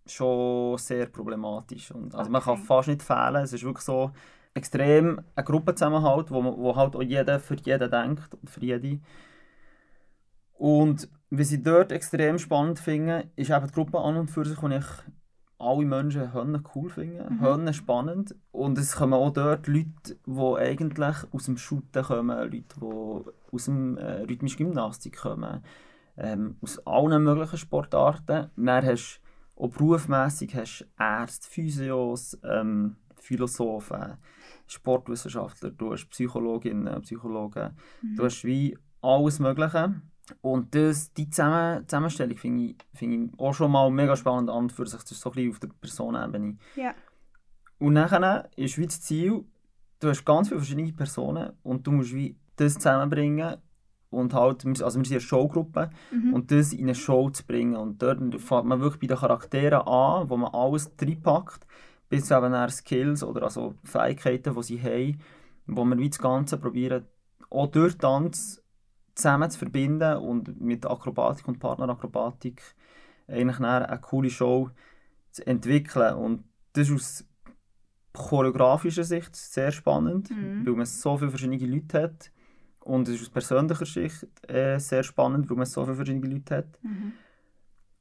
schon 0.04 0.76
sehr 0.78 1.06
problematisch. 1.06 1.92
Und, 1.92 2.12
also 2.12 2.22
okay. 2.22 2.30
man 2.30 2.42
kann 2.42 2.58
fast 2.58 2.88
nicht 2.88 3.02
fehlen, 3.04 3.36
es 3.36 3.52
ist 3.52 3.62
wirklich 3.62 3.84
so 3.84 4.10
extrem 4.54 5.20
ein 5.36 5.44
Gruppenzusammenhalt, 5.44 6.32
wo, 6.32 6.42
man, 6.42 6.56
wo 6.56 6.74
halt 6.74 6.96
auch 6.96 7.02
jeder 7.02 7.38
für 7.38 7.54
jeden 7.54 7.88
denkt, 7.88 8.36
für 8.46 8.64
jede. 8.64 8.98
Und 10.54 11.08
was 11.30 11.52
ich 11.52 11.62
dort 11.62 11.92
extrem 11.92 12.36
spannend 12.40 12.80
finde, 12.80 13.30
ist 13.36 13.50
eben 13.50 13.66
die 13.66 13.72
Gruppe 13.72 14.00
an 14.00 14.16
und 14.16 14.28
für 14.28 14.44
sich, 14.44 14.58
die 14.58 14.74
ich 14.74 14.86
alle 15.58 15.84
Menschen 15.84 16.32
Hönnen 16.32 16.64
cool 16.74 16.88
finden, 16.88 17.36
mhm. 17.36 17.40
Hönnen 17.40 17.74
spannend. 17.74 18.34
Und 18.52 18.78
es 18.78 18.96
kommen 18.96 19.14
auch 19.14 19.32
dort 19.32 19.66
Leute, 19.66 20.16
die 20.26 20.56
eigentlich 20.56 21.16
aus 21.32 21.44
dem 21.44 21.56
Shooten 21.56 22.02
kommen, 22.02 22.38
Leute, 22.38 22.62
die 22.80 23.54
aus 23.54 23.64
dem 23.64 23.96
äh, 23.98 24.22
rhythmischen 24.22 24.58
Gymnastik 24.58 25.16
kommen, 25.16 25.62
ähm, 26.16 26.56
aus 26.60 26.78
allen 26.86 27.24
möglichen 27.24 27.58
Sportarten. 27.58 28.50
Dann 28.56 28.86
hast 28.86 29.20
du 29.56 29.64
auch 29.64 29.70
berufsmässig 29.70 30.54
hast 30.54 30.86
Ärzte, 30.98 31.48
Physios, 31.48 32.38
ähm, 32.44 32.96
Philosophen, 33.16 34.16
Sportwissenschaftler, 34.66 35.70
du 35.70 35.92
hast 35.92 36.08
Psychologinnen, 36.10 37.02
Psychologen, 37.02 37.76
mhm. 38.02 38.16
du 38.16 38.24
hast 38.24 38.44
wie 38.44 38.78
alles 39.02 39.38
Mögliche. 39.38 40.00
Und 40.40 40.74
das, 40.74 41.12
die 41.12 41.30
Zusammen 41.30 41.86
Zusammenstellung 41.88 42.36
finde 42.36 42.64
ich, 42.64 42.76
find 42.94 43.32
ich 43.32 43.40
auch 43.40 43.52
schon 43.52 43.70
mal 43.70 43.90
mega 43.90 44.16
spannend 44.16 44.50
an 44.50 44.70
für 44.70 44.86
sich. 44.86 45.00
Das 45.00 45.12
ist 45.12 45.20
so 45.20 45.30
ein 45.30 45.34
bisschen 45.34 45.50
auf 45.52 45.58
der 45.60 45.68
Personenebene. 45.80 46.56
Ja. 46.76 46.94
Und 47.78 47.94
nachher 47.94 48.48
ist 48.56 48.78
wie 48.78 48.86
das 48.86 49.00
Ziel, 49.00 49.44
du 50.00 50.08
hast 50.08 50.24
ganz 50.24 50.48
viele 50.48 50.60
verschiedene 50.60 50.92
Personen 50.92 51.52
und 51.62 51.86
du 51.86 51.92
musst 51.92 52.14
wie 52.14 52.36
das 52.56 52.74
zusammenbringen 52.74 53.56
und 54.10 54.32
halt, 54.32 54.64
also 54.66 54.80
wir 54.98 55.04
sind 55.04 55.10
eine 55.10 55.20
Showgruppe 55.20 55.90
mhm. 56.10 56.34
und 56.34 56.50
das 56.50 56.72
in 56.72 56.86
eine 56.86 56.94
Show 56.94 57.30
zu 57.30 57.44
bringen. 57.44 57.76
Und 57.76 58.02
dort 58.02 58.18
fängt 58.40 58.64
man 58.64 58.80
wirklich 58.80 59.00
bei 59.00 59.14
den 59.14 59.20
Charakteren 59.20 59.82
an, 59.82 60.30
wo 60.30 60.36
man 60.36 60.52
alles 60.52 60.90
reinpackt, 61.00 61.66
bis 62.08 62.26
zu 62.26 62.34
eben 62.34 62.68
Skills 62.70 63.22
oder 63.22 63.42
also 63.42 63.74
Fähigkeiten, 63.84 64.54
die 64.54 64.62
sie 64.62 64.82
haben, 64.82 65.20
wo 65.66 65.84
wir 65.84 65.98
wie 65.98 66.08
das 66.08 66.18
Ganze 66.18 66.56
probieren, 66.56 67.04
auch 67.50 67.66
durch 67.66 67.98
Tanz 67.98 68.62
zusammen 69.18 69.50
zu 69.50 69.58
verbinden 69.58 70.16
und 70.18 70.60
mit 70.60 70.86
Akrobatik 70.86 71.48
und 71.48 71.58
Partnerakrobatik 71.58 72.62
eigentlich 73.26 73.60
eine 73.60 74.00
coole 74.00 74.30
Show 74.30 74.70
zu 75.32 75.46
entwickeln. 75.46 76.14
Und 76.14 76.44
das 76.72 76.88
ist 76.88 76.94
aus 76.94 77.24
choreografischer 78.12 79.04
Sicht 79.04 79.34
sehr 79.34 79.72
spannend, 79.72 80.30
mhm. 80.30 80.64
weil 80.64 80.74
man 80.74 80.86
so 80.86 81.16
viele 81.18 81.30
verschiedene 81.30 81.58
Leute 81.66 82.02
hat. 82.02 82.30
Und 82.80 83.08
es 83.08 83.16
ist 83.16 83.22
aus 83.22 83.30
persönlicher 83.30 83.86
Sicht 83.86 84.26
äh, 84.48 84.78
sehr 84.78 85.02
spannend, 85.02 85.50
weil 85.50 85.56
man 85.56 85.66
so 85.66 85.84
viele 85.84 85.96
verschiedene 85.96 86.32
Leute 86.32 86.56
hat. 86.56 86.78
Mhm. 86.82 87.12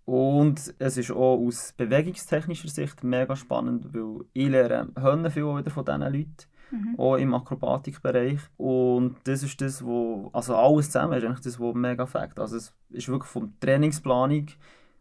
Und 0.06 0.74
es 0.80 0.98
ist 0.98 1.12
auch 1.12 1.38
aus 1.38 1.74
bewegungstechnischer 1.74 2.70
Sicht 2.70 3.04
mega 3.04 3.36
spannend, 3.36 3.94
weil 3.94 4.24
ich 4.32 4.48
lerne 4.48 5.32
viel 5.32 5.44
wieder 5.44 5.72
von 5.72 5.84
diesen 5.84 6.02
Leuten 6.02 6.48
mhm. 6.72 6.96
auch 6.98 7.16
im 7.16 7.34
Akrobatikbereich. 7.34 8.40
Und 8.58 9.16
das 9.24 9.44
ist 9.44 9.60
das, 9.62 9.84
wo, 9.84 10.30
also 10.34 10.56
alles 10.56 10.88
zusammen 10.88 11.14
ist 11.14 11.24
eigentlich 11.24 11.42
das, 11.42 11.60
was 11.60 11.76
mega 11.76 12.06
fängt. 12.06 12.40
Also 12.40 12.58
es 12.58 12.74
ist 12.90 13.08
wirklich 13.08 13.32
vom 13.32 13.54
Trainingsplanung 13.60 14.48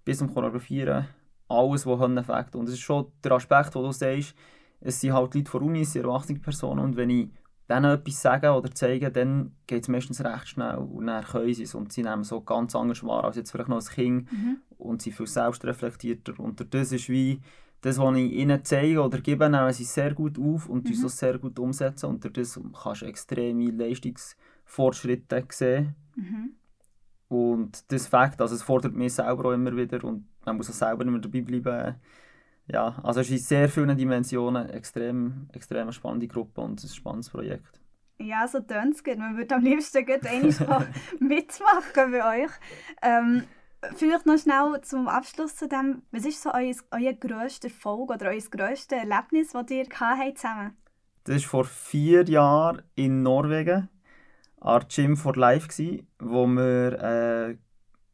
bis 0.05 0.19
zum 0.19 0.33
Choreografieren 0.33 1.07
alles, 1.49 1.87
was 1.87 2.27
fängt. 2.27 2.57
Und 2.57 2.69
es 2.69 2.75
ist 2.75 2.81
schon 2.81 3.07
der 3.23 3.33
Aspekt, 3.33 3.75
wo 3.75 3.83
du 3.83 3.93
sagst, 3.93 4.35
es 4.81 5.01
sind 5.01 5.13
halt 5.13 5.35
Leute 5.35 5.51
von 5.51 5.63
Uni, 5.63 5.83
es 5.83 5.93
sind 5.93 6.05
erwachsene 6.05 6.39
Personen 6.39 6.81
und 6.81 6.97
wenn 6.97 7.11
ich 7.11 7.29
denen 7.69 7.85
etwas 7.87 8.23
sagen 8.23 8.51
oder 8.51 8.71
zeigen, 8.73 9.13
dann 9.13 9.53
geht 9.67 9.83
es 9.83 9.89
meistens 9.89 10.25
recht 10.25 10.49
schnell 10.49 10.77
und 10.77 11.07
dann 11.07 11.25
können 11.25 11.53
sie 11.53 11.65
es 11.65 11.75
und 11.75 11.93
sie 11.93 12.03
nehmen 12.03 12.25
so 12.25 12.41
ganz 12.41 12.77
anders 12.77 13.03
wahr 13.03 13.25
als 13.25 13.37
jetzt 13.37 13.51
vielleicht 13.51 13.69
noch 13.69 13.77
als 13.77 13.91
Kind 13.91 14.31
mhm. 14.31 14.59
und 14.79 15.03
sie 15.03 15.11
viel 15.11 15.27
selbstreflektierter 15.27 16.39
und 16.39 16.65
das 16.73 16.93
ist 16.93 17.09
wie 17.09 17.41
das, 17.81 17.99
was 17.99 18.17
ich 18.17 18.33
ihnen 18.33 18.65
zeige 18.65 19.03
oder 19.03 19.21
gebe, 19.21 19.49
nehmen 19.49 19.73
sie 19.73 19.85
sehr 19.85 20.15
gut 20.15 20.39
auf 20.39 20.69
und 20.69 20.89
mhm. 20.89 21.03
das 21.03 21.19
sehr 21.19 21.39
gut 21.39 21.59
umsetzen. 21.59 22.07
Und 22.07 22.25
das 22.25 22.59
kannst 22.83 23.03
du 23.03 23.07
extreme 23.07 23.71
Leistungsfortschritte 23.71 25.45
sehen. 25.51 25.95
Mhm. 26.17 26.53
Und 27.29 27.91
das 27.93 28.07
Fakt, 28.07 28.41
also 28.41 28.55
es 28.55 28.63
fordert 28.63 28.95
mich 28.95 29.15
selber 29.15 29.47
auch 29.47 29.53
immer 29.53 29.77
wieder 29.77 30.03
und 30.05 30.27
man 30.45 30.57
muss 30.57 30.71
auch 30.71 30.75
selber 30.75 31.05
immer 31.05 31.19
dabei 31.19 31.41
bleiben. 31.41 31.97
Ja, 32.69 32.99
also 33.03 33.21
es 33.21 33.31
ist 33.31 33.33
in 33.33 33.39
sehr 33.39 33.69
vielen 33.69 33.97
Dimensionen 33.97 34.69
extrem, 34.71 35.49
extrem 35.53 35.91
spannende 35.93 36.27
Gruppe 36.27 36.61
und 36.61 36.83
ein 36.83 36.89
spannendes 36.89 37.31
Projekt. 37.31 37.81
Ja, 38.19 38.49
so 38.49 38.61
tönt 38.61 38.95
es 38.95 39.19
Man 39.19 39.37
würde 39.37 39.55
am 39.55 39.63
liebsten 39.63 39.99
einmal 40.09 40.89
mitmachen 41.21 42.13
bei 42.13 42.45
euch. 42.45 42.51
Ähm, 43.03 43.45
Vielleicht 43.95 44.27
noch 44.27 44.39
schnell 44.39 44.81
zum 44.83 45.09
Abschluss 45.09 45.57
zu 45.57 45.69
dem, 45.69 46.03
was 46.11 46.25
ist 46.25 46.43
so 46.43 46.51
euer, 46.53 46.75
euer 46.91 47.13
grösster 47.13 47.69
Erfolg 47.69 48.11
oder 48.11 48.27
euer 48.31 48.43
grösstes 48.51 48.99
Erlebnis, 48.99 49.53
das 49.53 49.71
ihr 49.71 49.87
habt 50.01 50.39
zusammen? 50.39 50.77
Das 51.25 51.43
war 51.43 51.49
vor 51.49 51.65
vier 51.65 52.25
Jahren 52.25 52.83
in 52.95 53.23
Norwegen 53.23 53.89
an 54.61 54.85
Gym 54.89 55.17
for 55.17 55.37
Life, 55.37 55.69
gewesen, 55.69 56.07
wo 56.19 56.47
wir 56.47 57.03
äh, 57.03 57.57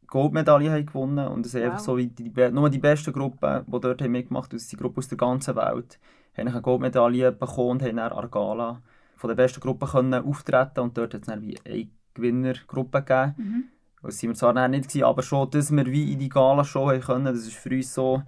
Goldmedaille 0.07 0.71
haben 0.71 0.85
gewonnen 0.85 1.27
und 1.27 1.45
es 1.45 1.53
wow. 1.55 1.63
einfach 1.63 1.79
so 1.79 1.97
wie 1.97 2.07
die, 2.07 2.31
nur 2.51 2.69
die 2.69 2.79
besten 2.79 3.13
Gruppen, 3.13 3.65
die 3.65 3.79
dort 3.79 4.01
haben 4.01 4.11
mitgemacht 4.11 4.51
haben, 4.51 4.57
das 4.57 4.69
sind 4.69 4.79
Gruppen 4.79 4.99
aus 4.99 5.07
der 5.07 5.17
ganzen 5.17 5.55
Welt, 5.55 5.99
haben 6.37 6.47
eine 6.47 6.61
Goldmedaille 6.61 7.31
bekommen 7.31 7.71
und 7.71 7.83
haben 7.83 7.97
dann 7.97 8.11
an 8.11 8.31
Gala 8.31 8.81
von 9.15 9.27
der 9.29 9.35
besten 9.35 9.61
Gruppe 9.61 9.87
können 9.87 10.13
auftreten 10.13 10.81
und 10.81 10.97
dort 10.97 11.13
hat 11.13 11.21
es 11.21 11.27
dann 11.27 11.41
wie 11.41 11.57
eine 11.65 11.87
Gewinnergruppe 12.13 13.01
gegeben. 13.01 13.35
Mhm. 13.37 13.63
Das 14.03 14.21
waren 14.21 14.29
wir 14.29 14.35
zwar 14.35 14.67
nicht, 14.67 14.89
gewesen, 14.89 15.05
aber 15.05 15.23
schon, 15.23 15.49
dass 15.49 15.71
wir 15.71 15.85
wie 15.85 16.13
in 16.13 16.19
die 16.19 16.29
Gala-Show 16.29 16.99
können, 16.99 17.25
das 17.25 17.47
ist 17.47 17.55
für 17.55 17.71
uns 17.71 17.93
so... 17.93 18.21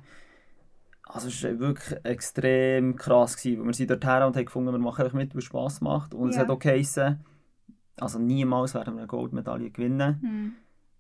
Also 1.08 1.28
es 1.28 1.44
war 1.44 1.60
wirklich 1.60 2.04
extrem 2.04 2.96
krass. 2.96 3.38
Gewesen, 3.38 3.66
wir 3.66 3.74
sind 3.74 3.92
dort 3.92 4.06
her 4.06 4.26
und 4.26 4.36
haben 4.36 4.46
gefunden, 4.46 4.72
wir 4.72 4.80
machen 4.80 5.08
mit, 5.14 5.34
weil 5.34 5.40
es 5.40 5.46
Spass 5.46 5.80
macht. 5.80 6.14
Und 6.14 6.30
yeah. 6.30 6.30
es 6.32 6.38
hat 6.40 6.50
auch 6.50 6.60
geheißen, 6.60 7.20
also 7.98 8.20
niemals 8.20 8.74
werden 8.74 8.96
wir 8.96 9.02
eine 9.02 9.08
Goldmedaille 9.08 9.70
gewinnen. 9.70 10.20
Mhm. 10.22 10.54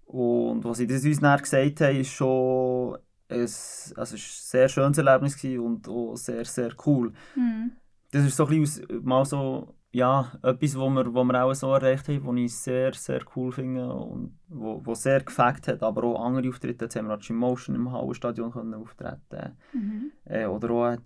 Und 0.05 0.63
was 0.63 0.77
sie 0.77 0.87
das 0.87 1.03
uns 1.03 1.19
dann 1.19 1.39
gesagt 1.39 1.81
haben, 1.81 1.97
ist 1.97 2.11
schon 2.11 2.97
ein, 3.27 3.39
also 3.39 3.93
es 3.95 4.13
ein 4.13 4.17
sehr 4.17 4.69
schönes 4.69 4.97
Erlebnis 4.99 5.43
und 5.43 5.89
auch 5.89 6.15
sehr, 6.15 6.45
sehr 6.45 6.71
cool. 6.85 7.11
Mhm. 7.35 7.71
Das 8.11 8.23
ist 8.23 8.37
so 8.37 8.45
ein 8.45 8.61
bisschen 8.61 9.03
mal 9.03 9.25
so 9.25 9.73
ja, 9.95 10.29
etwas, 10.43 10.77
wo 10.77 10.89
wir, 10.89 11.13
wo 11.13 11.23
wir 11.23 11.41
auch 11.41 11.53
so 11.53 11.73
erreicht 11.73 12.09
haben, 12.09 12.27
was 12.27 12.35
ich 12.35 12.53
sehr, 12.53 12.93
sehr 12.93 13.21
cool 13.33 13.53
finde 13.53 13.87
und 13.93 14.37
wo, 14.49 14.85
wo 14.85 14.93
sehr 14.93 15.23
gefällt 15.23 15.69
hat, 15.69 15.81
aber 15.83 16.03
auch 16.03 16.25
andere 16.25 16.49
Auftritte, 16.49 16.83
jetzt 16.85 16.97
haben 16.97 17.07
wir 17.07 17.15
auch 17.15 17.29
Motion 17.29 17.75
im 17.77 17.89
Hallenstadion 17.89 18.51
können 18.51 18.73
auftreten 18.73 19.57
mhm. 19.71 20.11
äh, 20.25 20.47
oder 20.47 20.69
auch 20.71 20.97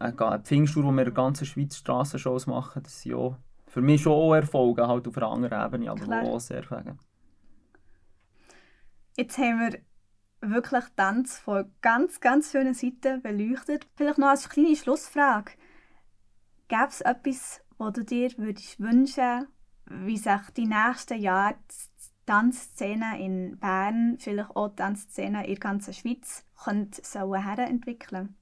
eine, 0.00 0.18
eine 0.18 0.40
Pfingsttour, 0.40 0.82
wo 0.82 0.90
wir 0.90 1.02
in 1.02 1.04
der 1.04 1.14
ganzen 1.14 1.46
Schweiz 1.46 1.76
Strassenshows 1.76 2.48
machen, 2.48 2.82
das 2.82 3.02
sind 3.02 3.14
auch 3.14 3.36
für 3.68 3.80
mich 3.80 4.02
schon 4.02 4.12
auch 4.12 4.34
Erfolge, 4.34 4.88
halt 4.88 5.06
auf 5.06 5.16
einer 5.16 5.30
anderen 5.30 5.66
Ebene, 5.66 5.90
aber 5.92 6.04
Klar. 6.04 6.24
auch 6.24 6.40
sehr 6.40 6.64
fegen. 6.64 6.98
Jetzt 9.16 9.38
haben 9.38 9.60
wir 9.60 9.78
wirklich 10.40 10.84
Tanz 10.96 11.38
von 11.38 11.70
ganz, 11.82 12.18
ganz 12.18 12.50
schönen 12.50 12.74
Seiten 12.74 13.22
beleuchtet. 13.22 13.86
Vielleicht 13.94 14.18
noch 14.18 14.28
als 14.28 14.48
kleine 14.48 14.74
Schlussfrage. 14.74 15.52
Gäbe 16.66 16.88
es 16.88 17.00
etwas, 17.00 17.63
was 17.78 17.92
du 17.92 18.04
dir 18.04 18.30
würdest 18.36 18.80
wünschen 18.80 19.46
wie 19.86 20.16
sich 20.16 20.50
die 20.56 20.66
nächsten 20.66 21.20
Jahre 21.20 21.56
die 21.70 22.10
Tanzszene 22.26 23.20
in 23.20 23.58
Bern, 23.58 24.16
vielleicht 24.18 24.56
auch 24.56 24.68
die 24.68 24.76
Tanzszene 24.76 25.46
in 25.46 25.54
der 25.54 25.60
ganzen 25.60 25.92
Schweiz, 25.92 26.44
könnte 26.62 27.02
so 27.04 27.34
herentwickeln? 27.34 28.34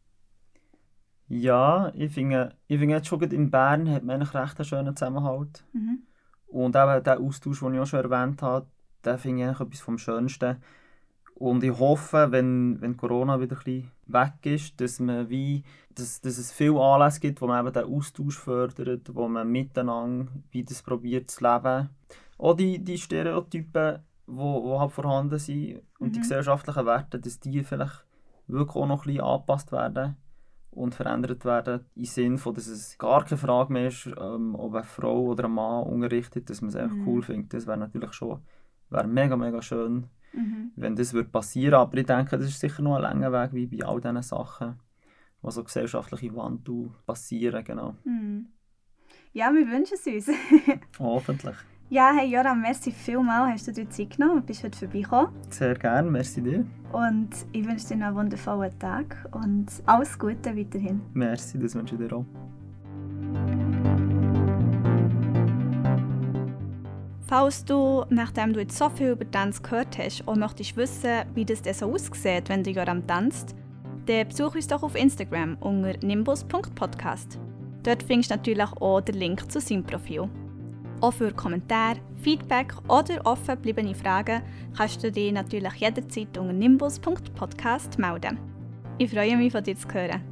Ja, 1.28 1.90
ich 1.94 2.12
finde, 2.12 2.54
ich 2.68 2.78
finde 2.78 2.96
jetzt 2.96 3.08
schon 3.08 3.20
in 3.22 3.50
Bern 3.50 3.90
hat 3.90 4.04
man 4.04 4.16
eigentlich 4.16 4.34
recht 4.34 4.58
einen 4.58 4.66
schönen 4.66 4.96
Zusammenhalt. 4.96 5.64
Mhm. 5.72 6.02
Und 6.46 6.76
eben 6.76 7.02
der 7.02 7.20
Austausch, 7.20 7.60
den 7.60 7.74
ich 7.74 7.80
auch 7.80 7.86
schon 7.86 8.04
erwähnt 8.04 8.42
habe, 8.42 8.66
den 9.04 9.18
finde 9.18 9.42
ich 9.42 9.48
eigentlich 9.48 9.60
etwas 9.60 9.80
vom 9.80 9.98
Schönsten. 9.98 10.58
Und 11.42 11.64
ich 11.64 11.76
hoffe, 11.76 12.28
wenn, 12.30 12.80
wenn 12.80 12.96
Corona 12.96 13.40
wieder 13.40 13.56
ein 13.56 13.64
bisschen 13.64 13.90
weg 14.06 14.34
ist, 14.44 14.80
dass, 14.80 15.00
man 15.00 15.28
wie, 15.28 15.64
dass, 15.92 16.20
dass 16.20 16.38
es 16.38 16.52
viele 16.52 16.80
Anlässe 16.80 17.18
gibt, 17.18 17.40
wo 17.40 17.48
man 17.48 17.66
eben 17.66 17.74
den 17.74 17.92
Austausch 17.92 18.38
fördert, 18.38 19.12
wo 19.12 19.26
man 19.26 19.50
miteinander 19.50 20.30
wieder 20.52 20.72
probiert 20.84 21.32
zu 21.32 21.42
leben. 21.42 21.88
Auch 22.38 22.54
die, 22.54 22.78
die 22.78 22.96
Stereotypen, 22.96 23.96
die 23.96 24.32
wo, 24.32 24.62
wo 24.62 24.78
halt 24.78 24.92
vorhanden 24.92 25.36
sind 25.40 25.82
und 25.98 26.10
mhm. 26.10 26.12
die 26.12 26.20
gesellschaftlichen 26.20 26.86
Werte, 26.86 27.18
dass 27.18 27.40
die 27.40 27.64
vielleicht 27.64 28.04
wirklich 28.46 28.76
auch 28.76 28.86
noch 28.86 29.02
ein 29.02 29.06
bisschen 29.08 29.24
angepasst 29.24 29.72
werden 29.72 30.16
und 30.70 30.94
verändert 30.94 31.44
werden, 31.44 31.86
im 31.96 32.04
Sinne 32.04 32.38
von, 32.38 32.54
dass 32.54 32.68
es 32.68 32.96
gar 32.98 33.24
keine 33.24 33.38
Frage 33.38 33.72
mehr 33.72 33.88
ist, 33.88 34.06
ähm, 34.06 34.54
ob 34.54 34.74
eine 34.74 34.84
Frau 34.84 35.22
oder 35.22 35.46
ein 35.46 35.54
Mann 35.54 35.88
unterrichtet, 35.88 36.48
dass 36.48 36.60
man 36.60 36.68
es 36.68 36.76
einfach 36.76 36.94
mhm. 36.94 37.08
cool 37.08 37.22
findet. 37.22 37.52
Das 37.52 37.66
wäre 37.66 37.78
natürlich 37.78 38.12
schon 38.12 38.38
wäre 38.90 39.08
mega, 39.08 39.36
mega 39.36 39.60
schön, 39.60 40.08
mhm. 40.32 40.72
wenn 40.76 40.96
das 40.96 41.12
würde 41.12 41.28
passieren 41.28 41.74
Aber 41.74 41.96
ich 41.96 42.06
denke, 42.06 42.38
das 42.38 42.48
ist 42.48 42.60
sicher 42.60 42.82
noch 42.82 42.96
ein 42.96 43.02
langer 43.02 43.32
Weg, 43.32 43.52
wie 43.52 43.66
bei 43.66 43.86
all 43.86 44.00
diesen 44.00 44.22
Sachen, 44.22 44.78
die 45.42 45.50
so 45.50 45.64
gesellschaftliche 45.64 46.34
Wandel 46.34 46.90
passieren. 47.06 47.64
Genau. 47.64 47.96
Mhm. 48.04 48.46
Ja, 49.32 49.52
wir 49.52 49.66
wünschen 49.66 49.96
es 50.04 50.06
uns. 50.28 50.36
Hoffentlich. 50.98 51.56
Ja, 51.92 52.10
hey 52.16 52.32
Joram, 52.32 52.62
merci 52.62 52.90
vielmals, 52.90 53.52
hast 53.52 53.68
du 53.68 53.72
dir 53.72 53.90
Zeit 53.90 54.16
genommen 54.16 54.38
und 54.38 54.46
bist 54.46 54.64
heute 54.64 54.78
vorbeigekommen. 54.78 55.30
Sehr 55.50 55.74
gerne, 55.74 56.10
merci 56.10 56.40
dir. 56.40 56.64
Und 56.90 57.28
ich 57.52 57.66
wünsche 57.66 57.88
dir 57.88 57.96
noch 57.96 58.06
einen 58.06 58.16
wundervollen 58.16 58.78
Tag 58.78 59.28
und 59.32 59.66
alles 59.84 60.18
Gute 60.18 60.56
weiterhin. 60.56 61.02
Merci, 61.12 61.58
das 61.58 61.74
wünsche 61.74 61.96
ich 61.96 62.00
dir 62.00 62.16
auch. 62.16 62.24
Falls 67.32 67.64
du, 67.64 68.04
nachdem 68.10 68.52
du 68.52 68.60
jetzt 68.60 68.76
so 68.76 68.90
viel 68.90 69.12
über 69.12 69.30
Tanz 69.30 69.62
gehört 69.62 69.96
hast, 69.96 70.28
auch 70.28 70.36
möchtest 70.36 70.76
wissen, 70.76 71.22
wie 71.34 71.46
das 71.46 71.62
denn 71.62 71.72
so 71.72 71.90
aussieht, 71.90 72.50
wenn 72.50 72.62
du 72.62 72.68
Joram 72.68 73.06
tanzt, 73.06 73.56
dann 74.04 74.28
besuch 74.28 74.54
uns 74.54 74.68
doch 74.68 74.82
auf 74.82 74.94
Instagram 74.94 75.56
unter 75.60 75.96
nimbus.podcast. 76.06 77.40
Dort 77.84 78.02
findest 78.02 78.32
du 78.32 78.34
natürlich 78.34 78.70
auch 78.82 79.00
den 79.00 79.14
Link 79.14 79.50
zu 79.50 79.60
seinem 79.60 79.82
Profil. 79.82 80.28
Auch 81.00 81.14
für 81.14 81.32
Kommentare, 81.32 82.00
Feedback 82.20 82.74
oder 82.86 83.24
offen 83.24 83.54
gebliebene 83.54 83.94
Fragen 83.94 84.42
kannst 84.76 85.02
du 85.02 85.10
dich 85.10 85.32
natürlich 85.32 85.72
jederzeit 85.76 86.36
unter 86.36 86.52
nimbus.podcast 86.52 87.98
melden. 87.98 88.36
Ich 88.98 89.10
freue 89.10 89.38
mich, 89.38 89.52
von 89.52 89.64
dir 89.64 89.74
zu 89.74 89.88
hören. 89.88 90.31